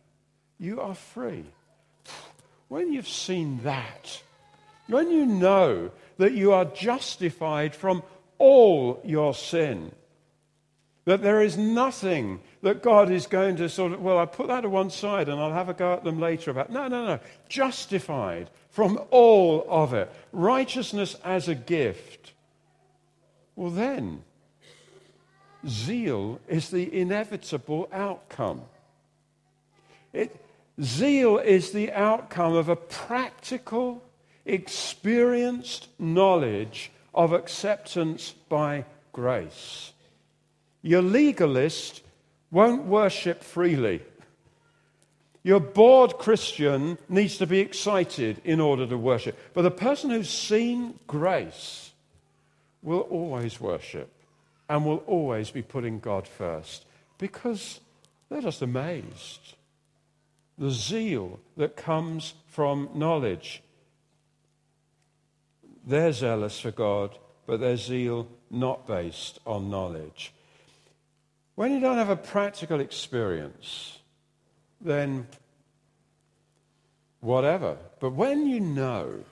You 0.59 0.81
are 0.81 0.95
free. 0.95 1.45
When 2.73 2.91
you've 2.91 3.07
seen 3.07 3.61
that, 3.65 4.23
when 4.87 5.11
you 5.11 5.27
know 5.27 5.91
that 6.17 6.33
you 6.33 6.53
are 6.53 6.65
justified 6.65 7.75
from 7.75 8.03
all 8.39 8.99
your 9.05 9.35
sin, 9.35 9.93
that 11.05 11.21
there 11.21 11.43
is 11.43 11.59
nothing 11.59 12.41
that 12.63 12.83
God 12.83 13.11
is 13.11 13.27
going 13.27 13.57
to 13.57 13.69
sort 13.69 13.93
of, 13.93 14.01
well, 14.01 14.17
I'll 14.17 14.27
put 14.27 14.47
that 14.47 14.63
to 14.63 14.71
one 14.71 14.89
side 14.89 15.29
and 15.29 15.39
I'll 15.39 15.53
have 15.53 15.69
a 15.69 15.75
go 15.75 15.93
at 15.93 16.03
them 16.03 16.19
later 16.19 16.51
about. 16.51 16.73
No, 16.73 16.89
no, 16.89 17.05
no. 17.05 17.21
Justified 17.47 18.49
from 18.71 18.99
all 19.11 19.67
of 19.69 19.93
it. 19.93 20.11
Righteousness 20.33 21.15
as 21.23 21.49
a 21.49 21.55
gift. 21.55 22.33
Well, 23.55 23.71
then, 23.71 24.23
zeal 25.69 26.41
is 26.49 26.71
the 26.71 26.99
inevitable 26.99 27.91
outcome. 27.93 28.63
It, 30.15 30.42
zeal 30.81 31.39
is 31.39 31.73
the 31.73 31.93
outcome 31.93 32.55
of 32.55 32.69
a 32.69 32.77
practical, 32.77 34.03
experienced 34.45 35.89
knowledge 35.99 36.91
of 37.15 37.33
acceptance 37.33 38.35
by 38.49 38.85
grace. 39.13 39.93
Your 40.83 41.03
legalist 41.03 42.03
won't 42.51 42.85
worship 42.85 43.43
freely. 43.43 44.03
Your 45.43 45.61
bored 45.61 46.19
Christian 46.19 46.99
needs 47.09 47.39
to 47.39 47.47
be 47.47 47.61
excited 47.61 48.41
in 48.45 48.61
order 48.61 48.87
to 48.87 48.97
worship. 48.97 49.37
But 49.55 49.63
the 49.63 49.71
person 49.71 50.11
who's 50.11 50.31
seen 50.31 50.99
grace 51.07 51.91
will 52.83 53.01
always 53.01 53.61
worship 53.61 54.13
and 54.69 54.85
will 54.85 55.03
always 55.07 55.51
be 55.51 55.63
putting 55.63 55.99
God 55.99 56.29
first 56.29 56.85
because 57.19 57.81
they're 58.29 58.43
just 58.43 58.63
amazed. 58.63 59.55
The 60.59 60.71
zeal 60.71 61.41
that 61.57 61.77
comes 61.77 62.35
from 62.47 62.91
knowledge. 62.95 63.63
They're 65.87 66.13
zealous 66.13 66.61
for 66.61 66.71
God, 66.71 67.19
but 67.47 67.61
their 67.61 67.77
zeal 67.77 68.29
not 68.51 68.87
based 68.87 69.41
on 69.47 69.71
knowledge. 69.71 70.33
When 71.55 71.73
you 71.73 71.81
don't 71.81 71.99
have 71.99 72.11
a 72.11 72.17
practical 72.17 72.81
experience, 72.81 73.99
then 74.81 75.27
whatever. 77.21 77.77
But 78.01 78.11
when 78.11 78.47
you 78.47 78.61
know, 78.61 79.25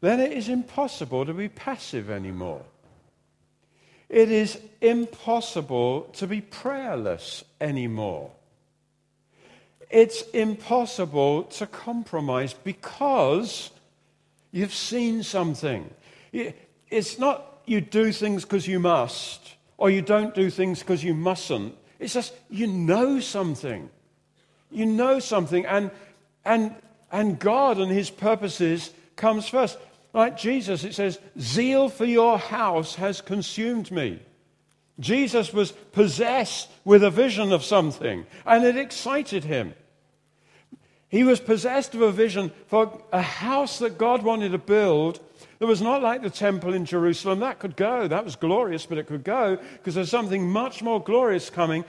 then 0.00 0.20
it 0.20 0.32
is 0.32 0.48
impossible 0.48 1.24
to 1.26 1.34
be 1.34 1.48
passive 1.48 2.10
anymore. 2.10 2.64
It 4.08 4.30
is 4.30 4.58
impossible 4.80 6.02
to 6.14 6.26
be 6.26 6.40
prayerless 6.40 7.44
anymore. 7.60 8.30
It's 9.90 10.22
impossible 10.30 11.44
to 11.44 11.66
compromise 11.66 12.52
because 12.52 13.70
you've 14.50 14.74
seen 14.74 15.22
something. 15.22 15.90
It's 16.32 17.18
not 17.18 17.60
you 17.66 17.80
do 17.80 18.12
things 18.12 18.44
because 18.44 18.66
you 18.66 18.78
must, 18.78 19.54
or 19.78 19.90
you 19.90 20.02
don't 20.02 20.34
do 20.34 20.50
things 20.50 20.80
because 20.80 21.02
you 21.02 21.14
mustn't. 21.14 21.74
It's 21.98 22.14
just 22.14 22.34
you 22.50 22.66
know 22.66 23.20
something. 23.20 23.88
You 24.70 24.86
know 24.86 25.20
something, 25.20 25.64
and, 25.66 25.90
and, 26.44 26.74
and 27.12 27.38
God 27.38 27.78
and 27.78 27.90
His 27.90 28.10
purposes 28.10 28.92
comes 29.16 29.48
first. 29.48 29.78
Like 30.12 30.36
Jesus, 30.36 30.84
it 30.84 30.94
says, 30.94 31.18
Zeal 31.38 31.88
for 31.88 32.04
your 32.04 32.38
house 32.38 32.94
has 32.96 33.20
consumed 33.20 33.90
me. 33.90 34.20
Jesus 35.00 35.52
was 35.52 35.72
possessed 35.72 36.70
with 36.84 37.02
a 37.02 37.10
vision 37.10 37.52
of 37.52 37.64
something, 37.64 38.26
and 38.46 38.64
it 38.64 38.76
excited 38.76 39.44
him. 39.44 39.74
He 41.08 41.24
was 41.24 41.40
possessed 41.40 41.94
of 41.94 42.00
a 42.00 42.12
vision 42.12 42.52
for 42.66 43.00
a 43.12 43.22
house 43.22 43.78
that 43.78 43.98
God 43.98 44.22
wanted 44.22 44.52
to 44.52 44.58
build 44.58 45.20
that 45.58 45.66
was 45.66 45.80
not 45.80 46.02
like 46.02 46.22
the 46.22 46.30
temple 46.30 46.74
in 46.74 46.84
Jerusalem. 46.84 47.40
That 47.40 47.58
could 47.58 47.76
go. 47.76 48.08
That 48.08 48.24
was 48.24 48.36
glorious, 48.36 48.86
but 48.86 48.98
it 48.98 49.06
could 49.06 49.24
go 49.24 49.56
because 49.56 49.94
there's 49.94 50.10
something 50.10 50.48
much 50.48 50.82
more 50.82 51.02
glorious 51.02 51.50
coming. 51.50 51.84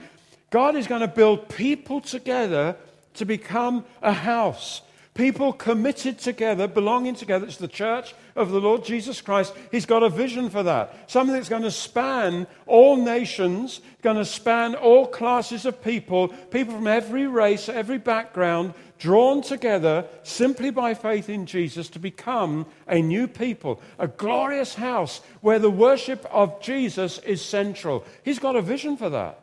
God 0.50 0.76
is 0.76 0.86
going 0.86 1.00
to 1.00 1.08
build 1.08 1.48
people 1.48 2.00
together 2.00 2.76
to 3.14 3.24
become 3.24 3.84
a 4.00 4.12
house. 4.12 4.82
People 5.16 5.54
committed 5.54 6.18
together, 6.18 6.68
belonging 6.68 7.14
together. 7.14 7.46
It's 7.46 7.56
the 7.56 7.66
church 7.66 8.14
of 8.34 8.50
the 8.50 8.60
Lord 8.60 8.84
Jesus 8.84 9.22
Christ. 9.22 9.54
He's 9.72 9.86
got 9.86 10.02
a 10.02 10.10
vision 10.10 10.50
for 10.50 10.62
that. 10.62 11.10
Something 11.10 11.34
that's 11.34 11.48
going 11.48 11.62
to 11.62 11.70
span 11.70 12.46
all 12.66 12.98
nations, 12.98 13.80
going 14.02 14.18
to 14.18 14.26
span 14.26 14.74
all 14.74 15.06
classes 15.06 15.64
of 15.64 15.82
people, 15.82 16.28
people 16.28 16.74
from 16.74 16.86
every 16.86 17.26
race, 17.26 17.70
every 17.70 17.96
background, 17.96 18.74
drawn 18.98 19.40
together 19.40 20.04
simply 20.22 20.70
by 20.70 20.92
faith 20.92 21.30
in 21.30 21.46
Jesus 21.46 21.88
to 21.88 21.98
become 21.98 22.66
a 22.86 23.00
new 23.00 23.26
people, 23.26 23.80
a 23.98 24.08
glorious 24.08 24.74
house 24.74 25.22
where 25.40 25.58
the 25.58 25.70
worship 25.70 26.26
of 26.30 26.60
Jesus 26.60 27.20
is 27.20 27.42
central. 27.42 28.04
He's 28.22 28.38
got 28.38 28.54
a 28.54 28.60
vision 28.60 28.98
for 28.98 29.08
that. 29.08 29.40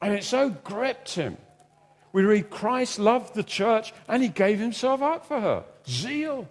And 0.00 0.14
it 0.14 0.22
so 0.22 0.50
gripped 0.50 1.16
him. 1.16 1.36
We 2.14 2.22
read 2.22 2.48
Christ 2.48 3.00
loved 3.00 3.34
the 3.34 3.42
church 3.42 3.92
and 4.06 4.22
he 4.22 4.28
gave 4.28 4.60
himself 4.60 5.02
up 5.02 5.26
for 5.26 5.40
her. 5.40 5.64
Zeal. 5.88 6.48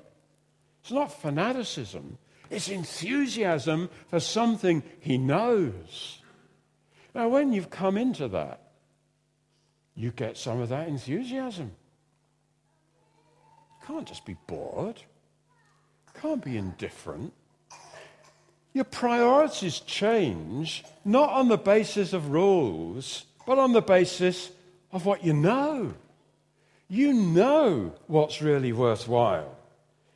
It's 0.81 0.91
not 0.91 1.21
fanaticism, 1.21 2.17
it's 2.49 2.67
enthusiasm 2.67 3.89
for 4.09 4.19
something 4.19 4.83
he 4.99 5.17
knows. 5.17 6.19
Now, 7.15 7.29
when 7.29 7.53
you've 7.53 7.69
come 7.69 7.97
into 7.97 8.27
that, 8.27 8.59
you 9.95 10.11
get 10.11 10.35
some 10.35 10.59
of 10.59 10.67
that 10.67 10.89
enthusiasm. 10.89 11.71
You 13.79 13.87
can't 13.87 14.07
just 14.07 14.25
be 14.25 14.35
bored. 14.47 14.97
You 14.97 16.21
can't 16.21 16.43
be 16.43 16.57
indifferent. 16.57 17.31
Your 18.73 18.83
priorities 18.83 19.79
change 19.79 20.83
not 21.05 21.29
on 21.29 21.47
the 21.47 21.57
basis 21.57 22.11
of 22.11 22.31
rules, 22.31 23.23
but 23.45 23.57
on 23.57 23.71
the 23.71 23.81
basis 23.81 24.51
of 24.93 25.05
what 25.05 25.25
you 25.25 25.33
know. 25.33 25.93
You 26.87 27.11
know 27.11 27.93
what's 28.07 28.41
really 28.41 28.71
worthwhile. 28.71 29.57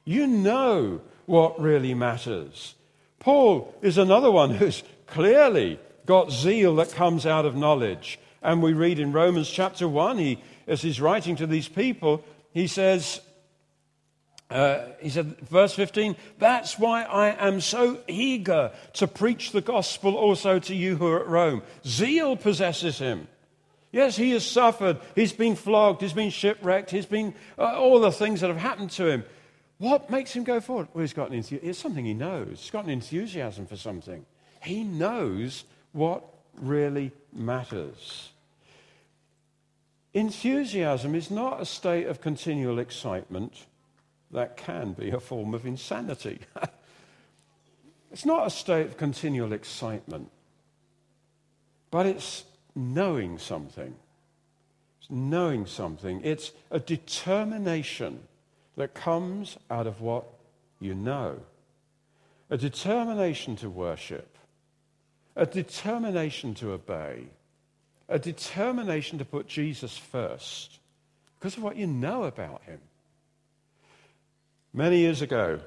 You 0.06 0.28
know 0.28 1.02
what 1.26 1.60
really 1.60 1.94
matters. 1.94 2.76
Paul 3.20 3.74
is 3.82 3.98
another 3.98 4.32
one 4.32 4.52
who's 4.52 4.84
clearly 5.08 5.80
got 6.06 6.32
zeal 6.32 6.76
that 6.76 6.94
comes 6.94 7.26
out 7.26 7.46
of 7.46 7.56
knowledge. 7.56 8.20
And 8.42 8.62
we 8.62 8.74
read 8.74 9.00
in 9.00 9.12
Romans 9.12 9.50
chapter 9.50 9.88
1, 9.88 10.18
he, 10.20 10.40
as 10.68 10.82
he's 10.82 11.02
writing 11.02 11.36
to 11.38 11.48
these 11.48 11.68
people, 11.68 12.24
he 12.54 12.68
says, 12.68 13.20
uh, 14.52 14.86
he 15.02 15.10
said, 15.10 15.38
verse 15.42 15.74
15, 15.74 16.16
that's 16.38 16.78
why 16.80 17.04
I 17.04 17.48
am 17.48 17.60
so 17.60 18.00
eager 18.08 18.72
to 18.94 19.08
preach 19.08 19.52
the 19.52 19.62
gospel 19.62 20.16
also 20.16 20.60
to 20.60 20.76
you 20.76 20.96
who 20.96 21.08
are 21.08 21.22
at 21.22 21.28
Rome. 21.28 21.64
Zeal 21.86 22.38
possesses 22.38 23.00
him. 23.00 23.28
Yes, 23.92 24.18
he 24.18 24.32
has 24.32 24.46
suffered. 24.46 25.00
He's 25.16 25.34
been 25.34 25.56
flogged. 25.56 26.02
He's 26.02 26.14
been 26.14 26.30
shipwrecked. 26.30 26.92
He's 26.92 27.06
been 27.06 27.34
uh, 27.58 27.80
all 27.80 28.00
the 28.00 28.12
things 28.12 28.42
that 28.42 28.48
have 28.48 28.58
happened 28.58 28.92
to 28.92 29.08
him. 29.08 29.24
What 29.78 30.10
makes 30.10 30.34
him 30.34 30.44
go 30.44 30.60
forward? 30.60 30.88
Well, 30.94 31.02
he's 31.02 31.14
got 31.14 31.30
an 31.30 31.36
enthusiasm. 31.36 31.70
It's 31.70 31.80
something 31.80 32.06
he 32.06 32.14
knows. 32.14 32.60
He's 32.62 32.72
got 32.72 32.86
an 32.86 32.90
enthusiasm 32.90 33.66
for 33.66 33.78
something. 33.78 34.26
He 34.64 34.84
knows 34.84 35.64
what 35.94 36.24
really 36.60 37.12
matters. 37.32 38.32
Enthusiasm 40.14 41.14
is 41.14 41.30
not 41.30 41.62
a 41.62 41.66
state 41.66 42.08
of 42.08 42.22
continual 42.22 42.80
excitement. 42.80 43.66
That 44.32 44.58
can 44.58 44.94
be 44.94 45.12
a 45.12 45.20
form 45.20 45.54
of 45.54 45.66
insanity. 45.66 46.40
it's 48.12 48.26
not 48.26 48.48
a 48.48 48.50
state 48.50 48.88
of 48.88 48.98
continual 48.98 49.54
excitement, 49.54 50.32
but 51.92 52.06
it's 52.06 52.44
knowing 52.78 53.38
something. 53.38 53.96
It's 55.02 55.10
knowing 55.10 55.66
something. 55.66 56.22
It's 56.24 56.52
a 56.72 56.80
determination 56.80 58.20
that 58.78 58.94
comes 58.94 59.58
out 59.70 59.88
of 59.88 60.00
what 60.02 60.26
you 60.80 60.94
know. 60.94 61.40
A 62.50 62.58
determination 62.58 63.56
to 63.58 63.70
worship, 63.70 64.38
a 65.36 65.46
determination 65.46 66.54
to 66.56 66.72
obey, 66.72 67.26
a 68.08 68.20
determination 68.20 69.18
to 69.18 69.26
put 69.26 69.48
Jesus 69.48 69.98
first 69.98 70.80
because 71.38 71.58
of 71.58 71.64
what 71.64 71.76
you 71.76 71.88
know 71.88 72.24
about 72.24 72.64
him. 72.64 72.80
Many 74.74 75.00
years 75.00 75.22
ago, 75.22 75.60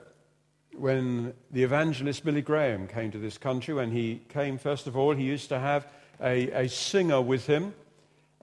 when 0.76 1.34
the 1.50 1.64
evangelist 1.64 2.24
Billy 2.24 2.42
Graham 2.42 2.86
came 2.86 3.10
to 3.10 3.18
this 3.18 3.36
country, 3.36 3.74
when 3.74 3.90
he 3.90 4.22
came, 4.28 4.56
first 4.56 4.86
of 4.86 4.96
all, 4.96 5.14
he 5.14 5.24
used 5.24 5.48
to 5.48 5.58
have 5.58 5.86
a, 6.22 6.64
a 6.64 6.68
singer 6.68 7.20
with 7.20 7.46
him, 7.46 7.74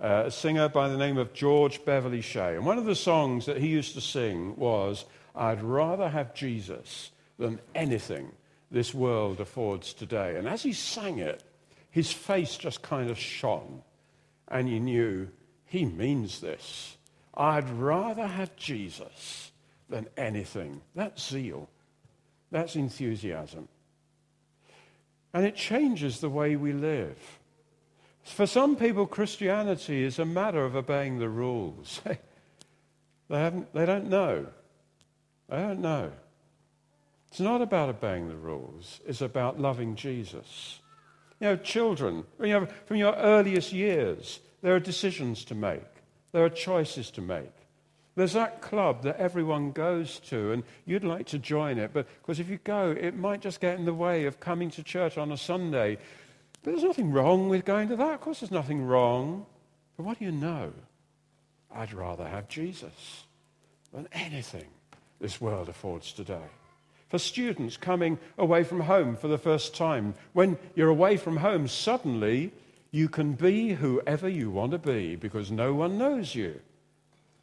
uh, 0.02 0.24
a 0.26 0.32
singer 0.32 0.70
by 0.70 0.88
the 0.90 0.98
name 0.98 1.18
of 1.18 1.34
George 1.34 1.84
Beverly 1.86 2.22
Shea. 2.22 2.56
And 2.56 2.66
one 2.66 2.78
of 2.78 2.86
the 2.86 2.96
songs 2.96 3.46
that 3.46 3.58
he 3.58 3.68
used 3.68 3.94
to 3.96 4.02
sing 4.02 4.56
was, 4.56 5.06
I'd 5.36 5.62
rather 5.62 6.10
have 6.10 6.34
Jesus 6.34 7.12
than 7.38 7.60
anything 7.76 8.32
this 8.72 8.94
world 8.94 9.40
affords 9.40 9.94
today. 9.94 10.36
And 10.36 10.48
as 10.48 10.63
he 10.63 10.74
sang 10.74 11.20
it, 11.20 11.44
his 11.90 12.12
face 12.12 12.58
just 12.58 12.82
kind 12.82 13.10
of 13.10 13.18
shone. 13.18 13.82
And 14.48 14.70
you 14.70 14.80
knew 14.80 15.30
he 15.66 15.86
means 15.86 16.42
this. 16.42 16.98
I'd 17.34 17.70
rather 17.70 18.28
have 18.28 18.56
Jesus 18.56 19.52
than 19.90 20.08
anything. 20.18 20.82
That's 20.96 21.30
zeal. 21.30 21.70
That's 22.52 22.76
enthusiasm. 22.76 23.68
And 25.34 25.46
it 25.46 25.56
changes 25.56 26.20
the 26.20 26.30
way 26.30 26.56
we 26.56 26.74
live. 26.74 27.37
For 28.28 28.46
some 28.46 28.76
people, 28.76 29.08
Christianity 29.08 30.04
is 30.04 30.20
a 30.20 30.26
matter 30.26 30.63
of 30.63 30.76
obeying 30.76 31.18
the 31.18 31.30
rules. 31.30 32.02
they, 33.30 33.40
haven't, 33.40 33.74
they 33.74 33.86
don't 33.86 34.10
know. 34.10 34.48
They 35.50 35.58
don't 35.58 35.80
know. 35.80 36.12
It's 37.30 37.40
not 37.40 37.62
about 37.62 37.90
obeying 37.90 38.28
the 38.28 38.36
rules, 38.36 39.00
it's 39.08 39.22
about 39.22 39.60
loving 39.60 39.96
Jesus. 39.96 40.80
You 41.40 41.48
know, 41.48 41.56
children, 41.58 42.26
you 42.40 42.48
know, 42.48 42.68
from 42.86 42.98
your 42.98 43.13
earliest 43.16 43.72
years, 43.72 44.40
there 44.62 44.76
are 44.76 44.80
decisions 44.80 45.46
to 45.46 45.56
make, 45.56 45.86
there 46.32 46.44
are 46.44 46.50
choices 46.50 47.12
to 47.12 47.22
make. 47.22 47.52
There's 48.16 48.34
that 48.34 48.62
club 48.62 49.04
that 49.04 49.18
everyone 49.18 49.72
goes 49.72 50.20
to, 50.30 50.52
and 50.52 50.63
you'd 50.86 51.04
like 51.04 51.28
to 51.28 51.38
join 51.38 51.78
it, 51.78 51.92
but 51.94 52.08
because 52.22 52.40
if 52.40 52.50
you 52.50 52.58
go, 52.63 52.90
it 52.92 53.16
might 53.16 53.42
just 53.42 53.62
get 53.62 53.78
in 53.78 53.86
the 53.86 53.94
way 53.94 54.26
of 54.26 54.40
coming 54.40 54.72
to 54.72 54.84
church 54.84 55.18
on 55.18 55.32
a 55.32 55.38
Sunday 55.38 56.00
there's 56.63 56.84
nothing 56.84 57.12
wrong 57.12 57.50
with 57.50 57.65
going 57.65 57.89
to 57.89 57.96
that. 57.96 58.15
Of 58.15 58.22
course, 58.22 58.41
there's 58.41 58.52
nothing 58.52 58.86
wrong. 58.86 59.46
But 59.96 60.06
what 60.06 60.20
do 60.20 60.26
you 60.26 60.32
know? 60.32 60.74
I'd 61.74 61.93
rather 61.93 62.28
have 62.28 62.48
Jesus 62.48 63.24
than 63.93 64.08
anything 64.12 64.67
this 65.20 65.41
world 65.41 65.70
affords 65.70 66.12
today. 66.12 66.50
For 67.10 67.20
students 67.20 67.78
coming 67.78 68.20
away 68.38 68.63
from 68.63 68.82
home 68.82 69.15
for 69.15 69.28
the 69.28 69.38
first 69.38 69.76
time, 69.76 70.13
when 70.34 70.58
you're 70.76 70.89
away 70.89 71.17
from 71.17 71.38
home, 71.38 71.67
suddenly 71.67 72.52
you 72.91 73.08
can 73.08 73.34
be 73.34 73.74
whoever 73.74 74.28
you 74.28 74.52
want 74.52 74.72
to 74.72 74.78
be 74.78 75.15
because 75.15 75.52
no 75.52 75.74
one 75.74 75.98
knows 75.98 76.36
you. 76.36 76.60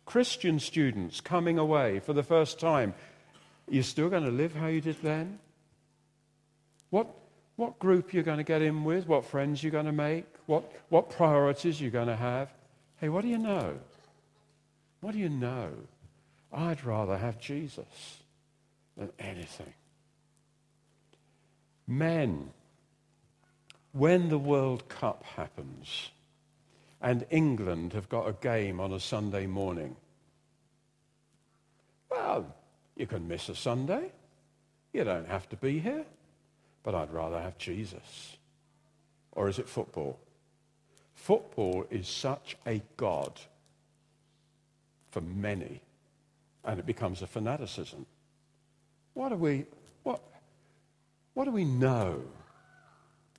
Christian 0.04 0.60
students 0.60 1.20
coming 1.20 1.58
away 1.58 1.98
for 2.00 2.12
the 2.12 2.22
first 2.22 2.60
time, 2.60 2.94
you're 3.68 3.82
still 3.82 4.10
going 4.10 4.24
to 4.24 4.30
live 4.30 4.54
how 4.54 4.66
you 4.66 4.82
did 4.82 4.96
then? 5.02 5.38
What, 6.90 7.08
what 7.56 7.78
group 7.78 8.12
you're 8.12 8.22
going 8.22 8.38
to 8.38 8.44
get 8.44 8.62
in 8.62 8.84
with, 8.84 9.06
what 9.06 9.24
friends 9.24 9.62
you're 9.62 9.72
going 9.72 9.86
to 9.86 9.92
make, 9.92 10.26
what, 10.46 10.70
what 10.88 11.10
priorities 11.10 11.80
you're 11.80 11.90
going 11.90 12.08
to 12.08 12.16
have. 12.16 12.52
Hey, 13.00 13.08
what 13.08 13.22
do 13.22 13.28
you 13.28 13.38
know? 13.38 13.78
What 15.00 15.12
do 15.12 15.18
you 15.18 15.28
know? 15.28 15.70
I'd 16.52 16.84
rather 16.84 17.16
have 17.16 17.38
Jesus 17.38 18.18
than 18.96 19.10
anything. 19.18 19.72
Men, 21.86 22.50
when 23.92 24.28
the 24.28 24.38
World 24.38 24.88
Cup 24.88 25.22
happens 25.36 26.10
and 27.00 27.26
England 27.30 27.92
have 27.92 28.08
got 28.08 28.28
a 28.28 28.32
game 28.32 28.80
on 28.80 28.92
a 28.92 29.00
Sunday 29.00 29.46
morning, 29.46 29.96
well, 32.10 32.54
you 32.96 33.06
can 33.06 33.28
miss 33.28 33.48
a 33.48 33.54
Sunday. 33.54 34.12
You 34.92 35.04
don't 35.04 35.28
have 35.28 35.48
to 35.50 35.56
be 35.56 35.80
here. 35.80 36.04
But 36.84 36.94
I'd 36.94 37.12
rather 37.12 37.40
have 37.40 37.58
Jesus. 37.58 38.36
Or 39.32 39.48
is 39.48 39.58
it 39.58 39.68
football? 39.68 40.20
Football 41.14 41.86
is 41.90 42.06
such 42.06 42.56
a 42.66 42.82
God 42.96 43.32
for 45.10 45.20
many, 45.22 45.80
and 46.64 46.78
it 46.78 46.86
becomes 46.86 47.22
a 47.22 47.26
fanaticism. 47.26 48.04
What 49.14 49.30
do 49.30 49.36
we, 49.36 49.64
what, 50.02 50.20
what 51.32 51.44
do 51.44 51.50
we 51.50 51.64
know? 51.64 52.22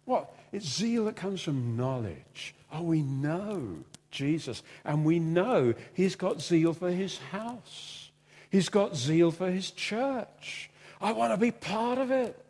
What? 0.05 0.34
It's 0.51 0.65
zeal 0.65 1.05
that 1.05 1.15
comes 1.15 1.41
from 1.41 1.77
knowledge. 1.77 2.55
Oh, 2.71 2.81
we 2.81 3.01
know 3.01 3.77
Jesus, 4.10 4.63
and 4.84 5.05
we 5.05 5.19
know 5.19 5.73
he's 5.93 6.15
got 6.15 6.41
zeal 6.41 6.73
for 6.73 6.91
his 6.91 7.17
house. 7.17 8.10
He's 8.49 8.69
got 8.69 8.95
zeal 8.95 9.31
for 9.31 9.51
his 9.51 9.69
church. 9.71 10.69
I 11.01 11.12
want 11.12 11.34
to 11.34 11.38
be 11.38 11.51
part 11.51 11.97
of 11.97 12.10
it. 12.10 12.44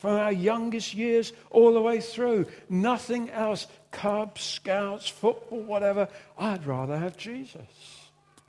From 0.00 0.12
our 0.12 0.32
youngest 0.32 0.94
years 0.94 1.34
all 1.50 1.74
the 1.74 1.80
way 1.80 2.00
through. 2.00 2.46
Nothing 2.70 3.28
else. 3.30 3.66
Cubs, 3.90 4.40
scouts, 4.40 5.08
football, 5.08 5.60
whatever. 5.60 6.08
I'd 6.38 6.66
rather 6.66 6.96
have 6.96 7.18
Jesus. 7.18 7.60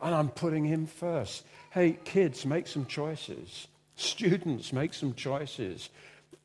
And 0.01 0.15
I'm 0.15 0.29
putting 0.29 0.63
him 0.63 0.87
first. 0.87 1.43
Hey, 1.71 1.99
kids, 2.05 2.45
make 2.45 2.67
some 2.67 2.85
choices. 2.85 3.67
Students, 3.97 4.71
make 4.71 4.93
some 4.93 5.13
choices. 5.13 5.89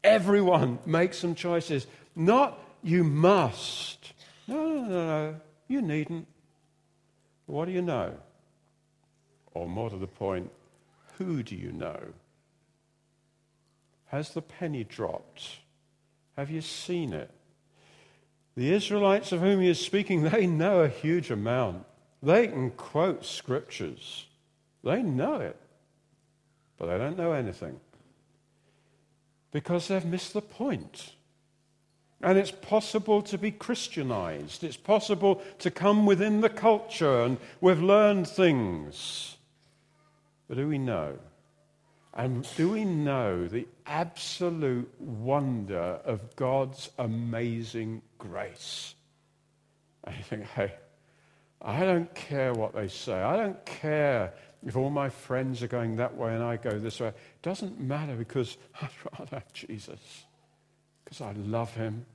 Everyone, 0.02 0.80
make 0.84 1.14
some 1.14 1.36
choices. 1.36 1.86
Not 2.16 2.58
you 2.82 3.04
must. 3.04 4.12
No, 4.48 4.56
no, 4.56 4.82
no, 4.82 5.06
no. 5.06 5.34
You 5.68 5.82
needn't. 5.82 6.26
What 7.46 7.66
do 7.66 7.70
you 7.70 7.82
know? 7.82 8.12
Or 9.54 9.68
more 9.68 9.88
to 9.88 9.96
the 9.96 10.08
point, 10.08 10.50
who 11.16 11.44
do 11.44 11.54
you 11.54 11.70
know? 11.70 12.00
Has 14.06 14.30
the 14.30 14.42
penny 14.42 14.84
dropped? 14.84 15.58
Have 16.36 16.50
you 16.50 16.60
seen 16.60 17.12
it? 17.12 17.30
The 18.56 18.72
Israelites 18.72 19.32
of 19.32 19.40
whom 19.40 19.60
he 19.60 19.68
is 19.68 19.78
speaking, 19.78 20.22
they 20.22 20.46
know 20.46 20.80
a 20.80 20.88
huge 20.88 21.30
amount. 21.30 21.84
They 22.22 22.48
can 22.48 22.70
quote 22.70 23.24
scriptures. 23.24 24.26
They 24.82 25.02
know 25.02 25.36
it. 25.36 25.56
But 26.78 26.86
they 26.86 26.98
don't 26.98 27.18
know 27.18 27.32
anything. 27.32 27.80
Because 29.52 29.88
they've 29.88 30.04
missed 30.04 30.32
the 30.32 30.42
point. 30.42 31.12
And 32.22 32.38
it's 32.38 32.50
possible 32.50 33.20
to 33.22 33.36
be 33.36 33.50
Christianized. 33.50 34.64
It's 34.64 34.76
possible 34.76 35.42
to 35.58 35.70
come 35.70 36.06
within 36.06 36.40
the 36.40 36.48
culture 36.48 37.22
and 37.22 37.38
we've 37.60 37.82
learned 37.82 38.26
things. 38.26 39.36
But 40.48 40.56
do 40.56 40.68
we 40.68 40.78
know? 40.78 41.18
And 42.16 42.48
do 42.56 42.70
we 42.70 42.86
know 42.86 43.46
the 43.46 43.68
absolute 43.84 44.90
wonder 44.98 46.00
of 46.06 46.34
God's 46.34 46.88
amazing 46.98 48.00
grace? 48.16 48.94
And 50.02 50.16
you 50.16 50.22
think, 50.22 50.44
hey, 50.44 50.72
I 51.60 51.80
don't 51.80 52.12
care 52.14 52.54
what 52.54 52.74
they 52.74 52.88
say. 52.88 53.12
I 53.12 53.36
don't 53.36 53.64
care 53.66 54.32
if 54.64 54.76
all 54.76 54.88
my 54.88 55.10
friends 55.10 55.62
are 55.62 55.68
going 55.68 55.96
that 55.96 56.16
way 56.16 56.34
and 56.34 56.42
I 56.42 56.56
go 56.56 56.78
this 56.78 57.00
way. 57.00 57.08
It 57.08 57.42
doesn't 57.42 57.78
matter 57.78 58.16
because 58.16 58.56
I'd 58.80 58.88
rather 59.12 59.36
have 59.36 59.52
Jesus. 59.52 60.24
Because 61.04 61.20
I 61.20 61.32
love 61.32 61.74
him. 61.74 62.06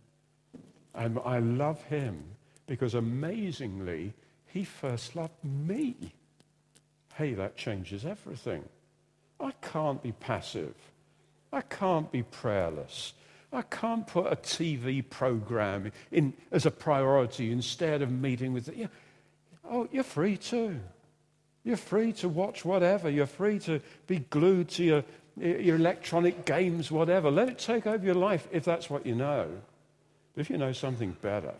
And 0.96 1.20
I 1.24 1.38
love 1.38 1.82
him 1.84 2.24
because 2.66 2.96
amazingly, 2.96 4.14
he 4.48 4.64
first 4.64 5.16
loved 5.16 5.44
me 5.44 6.14
hey, 7.16 7.34
that 7.34 7.58
changes 7.58 8.06
everything. 8.06 8.64
I 9.41 9.51
can't 9.62 10.01
be 10.01 10.12
passive. 10.12 10.75
I 11.51 11.62
can't 11.62 12.12
be 12.12 12.23
prayerless. 12.23 13.13
I 13.51 13.63
can't 13.63 14.08
put 14.08 14.32
a 14.32 14.36
TV 14.36 15.08
program 15.08 15.91
in 16.12 16.34
as 16.51 16.65
a 16.65 16.71
priority 16.71 17.51
instead 17.51 18.01
of 18.01 18.12
meeting 18.12 18.54
with. 18.54 18.67
The, 18.67 18.88
oh, 19.69 19.89
you're 19.91 20.04
free 20.04 20.38
to. 20.38 20.80
You're 21.63 21.77
free 21.77 22.13
to 22.13 22.30
watch 22.30 22.63
whatever. 22.63 23.10
You're 23.10 23.25
free 23.25 23.60
to 23.60 23.82
be 24.08 24.19
glued 24.19 24.69
to 24.69 24.84
your, 24.84 25.04
your 25.38 25.75
electronic 25.75 26.45
games, 26.45 26.91
whatever. 26.91 27.30
Let 27.30 27.49
it 27.49 27.60
take 27.60 27.86
over 27.86 28.04
your 28.04 28.15
life 28.15 28.47
if 28.51 28.63
that's 28.63 28.89
what 28.89 29.06
you 29.06 29.15
know. 29.15 29.47
But 30.34 30.41
if 30.41 30.49
you 30.49 30.58
know 30.58 30.71
something 30.71 31.17
better, 31.21 31.54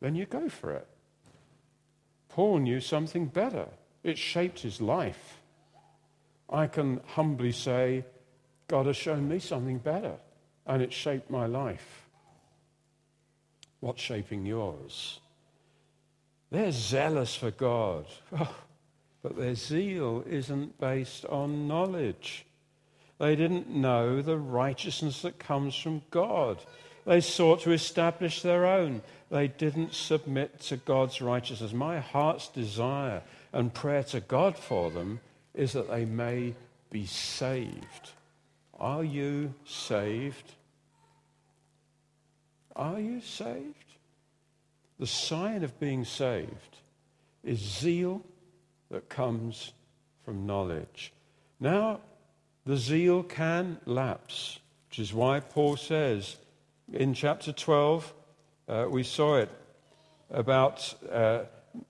then 0.00 0.14
you 0.14 0.26
go 0.26 0.48
for 0.48 0.72
it. 0.72 0.86
Paul 2.28 2.58
knew 2.58 2.80
something 2.80 3.26
better. 3.26 3.68
It 4.04 4.18
shaped 4.18 4.60
his 4.60 4.80
life. 4.80 5.40
I 6.48 6.66
can 6.66 7.00
humbly 7.06 7.52
say, 7.52 8.04
God 8.68 8.86
has 8.86 8.96
shown 8.96 9.28
me 9.28 9.38
something 9.38 9.78
better, 9.78 10.14
and 10.66 10.82
it 10.82 10.92
shaped 10.92 11.30
my 11.30 11.46
life. 11.46 12.06
What's 13.80 14.02
shaping 14.02 14.46
yours? 14.46 15.20
They're 16.50 16.72
zealous 16.72 17.34
for 17.34 17.50
God, 17.50 18.06
but 19.22 19.36
their 19.36 19.54
zeal 19.54 20.24
isn't 20.28 20.78
based 20.80 21.24
on 21.26 21.68
knowledge. 21.68 22.46
They 23.18 23.34
didn't 23.34 23.68
know 23.70 24.22
the 24.22 24.36
righteousness 24.36 25.22
that 25.22 25.38
comes 25.38 25.74
from 25.74 26.02
God. 26.10 26.58
They 27.04 27.20
sought 27.20 27.60
to 27.62 27.72
establish 27.72 28.42
their 28.42 28.66
own. 28.66 29.02
They 29.30 29.48
didn't 29.48 29.94
submit 29.94 30.60
to 30.62 30.76
God's 30.76 31.20
righteousness. 31.20 31.72
My 31.72 31.98
heart's 31.98 32.48
desire 32.48 33.22
and 33.52 33.72
prayer 33.72 34.02
to 34.04 34.20
God 34.20 34.56
for 34.56 34.90
them 34.90 35.20
is 35.56 35.72
that 35.72 35.90
they 35.90 36.04
may 36.04 36.54
be 36.90 37.06
saved. 37.06 38.10
Are 38.78 39.02
you 39.02 39.54
saved? 39.64 40.52
Are 42.76 43.00
you 43.00 43.20
saved? 43.20 43.84
The 44.98 45.06
sign 45.06 45.64
of 45.64 45.80
being 45.80 46.04
saved 46.04 46.78
is 47.42 47.58
zeal 47.58 48.22
that 48.90 49.08
comes 49.08 49.72
from 50.24 50.46
knowledge. 50.46 51.12
Now, 51.58 52.00
the 52.66 52.76
zeal 52.76 53.22
can 53.22 53.78
lapse, 53.86 54.58
which 54.88 54.98
is 54.98 55.14
why 55.14 55.40
Paul 55.40 55.76
says 55.76 56.36
in 56.92 57.14
chapter 57.14 57.52
12, 57.52 58.14
uh, 58.68 58.86
we 58.88 59.02
saw 59.02 59.36
it 59.36 59.50
about 60.30 60.94
uh, 61.10 61.40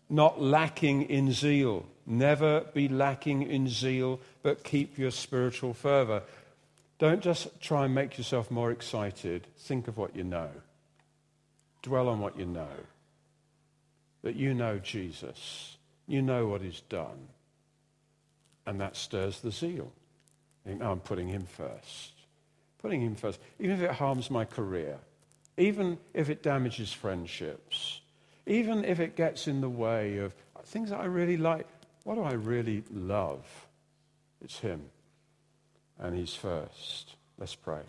not 0.08 0.40
lacking 0.40 1.02
in 1.02 1.32
zeal. 1.32 1.86
Never 2.06 2.60
be 2.72 2.88
lacking 2.88 3.42
in 3.42 3.68
zeal, 3.68 4.20
but 4.42 4.62
keep 4.62 4.96
your 4.96 5.10
spiritual 5.10 5.74
fervor. 5.74 6.22
Don't 6.98 7.20
just 7.20 7.60
try 7.60 7.84
and 7.84 7.94
make 7.94 8.16
yourself 8.16 8.50
more 8.50 8.70
excited. 8.70 9.46
Think 9.58 9.88
of 9.88 9.98
what 9.98 10.14
you 10.14 10.24
know. 10.24 10.50
Dwell 11.82 12.08
on 12.08 12.20
what 12.20 12.38
you 12.38 12.46
know. 12.46 12.68
That 14.22 14.36
you 14.36 14.54
know 14.54 14.78
Jesus. 14.78 15.76
You 16.06 16.22
know 16.22 16.46
what 16.46 16.62
he's 16.62 16.80
done. 16.88 17.28
And 18.66 18.80
that 18.80 18.96
stirs 18.96 19.40
the 19.40 19.50
zeal. 19.50 19.92
Think, 20.64 20.80
oh, 20.82 20.92
I'm 20.92 21.00
putting 21.00 21.28
him 21.28 21.46
first. 21.46 22.12
Putting 22.78 23.02
him 23.02 23.14
first. 23.14 23.40
Even 23.58 23.76
if 23.76 23.82
it 23.82 23.92
harms 23.92 24.30
my 24.30 24.44
career. 24.44 24.98
Even 25.56 25.98
if 26.14 26.30
it 26.30 26.42
damages 26.42 26.92
friendships 26.92 28.00
even 28.46 28.84
if 28.84 29.00
it 29.00 29.16
gets 29.16 29.48
in 29.48 29.60
the 29.60 29.68
way 29.68 30.18
of 30.18 30.34
things 30.64 30.90
that 30.90 31.00
I 31.00 31.04
really 31.04 31.36
like. 31.36 31.66
What 32.04 32.16
do 32.16 32.22
I 32.22 32.32
really 32.32 32.84
love? 32.92 33.44
It's 34.42 34.58
Him. 34.58 34.82
And 35.98 36.16
He's 36.16 36.34
first. 36.34 37.16
Let's 37.38 37.54
pray. 37.54 37.82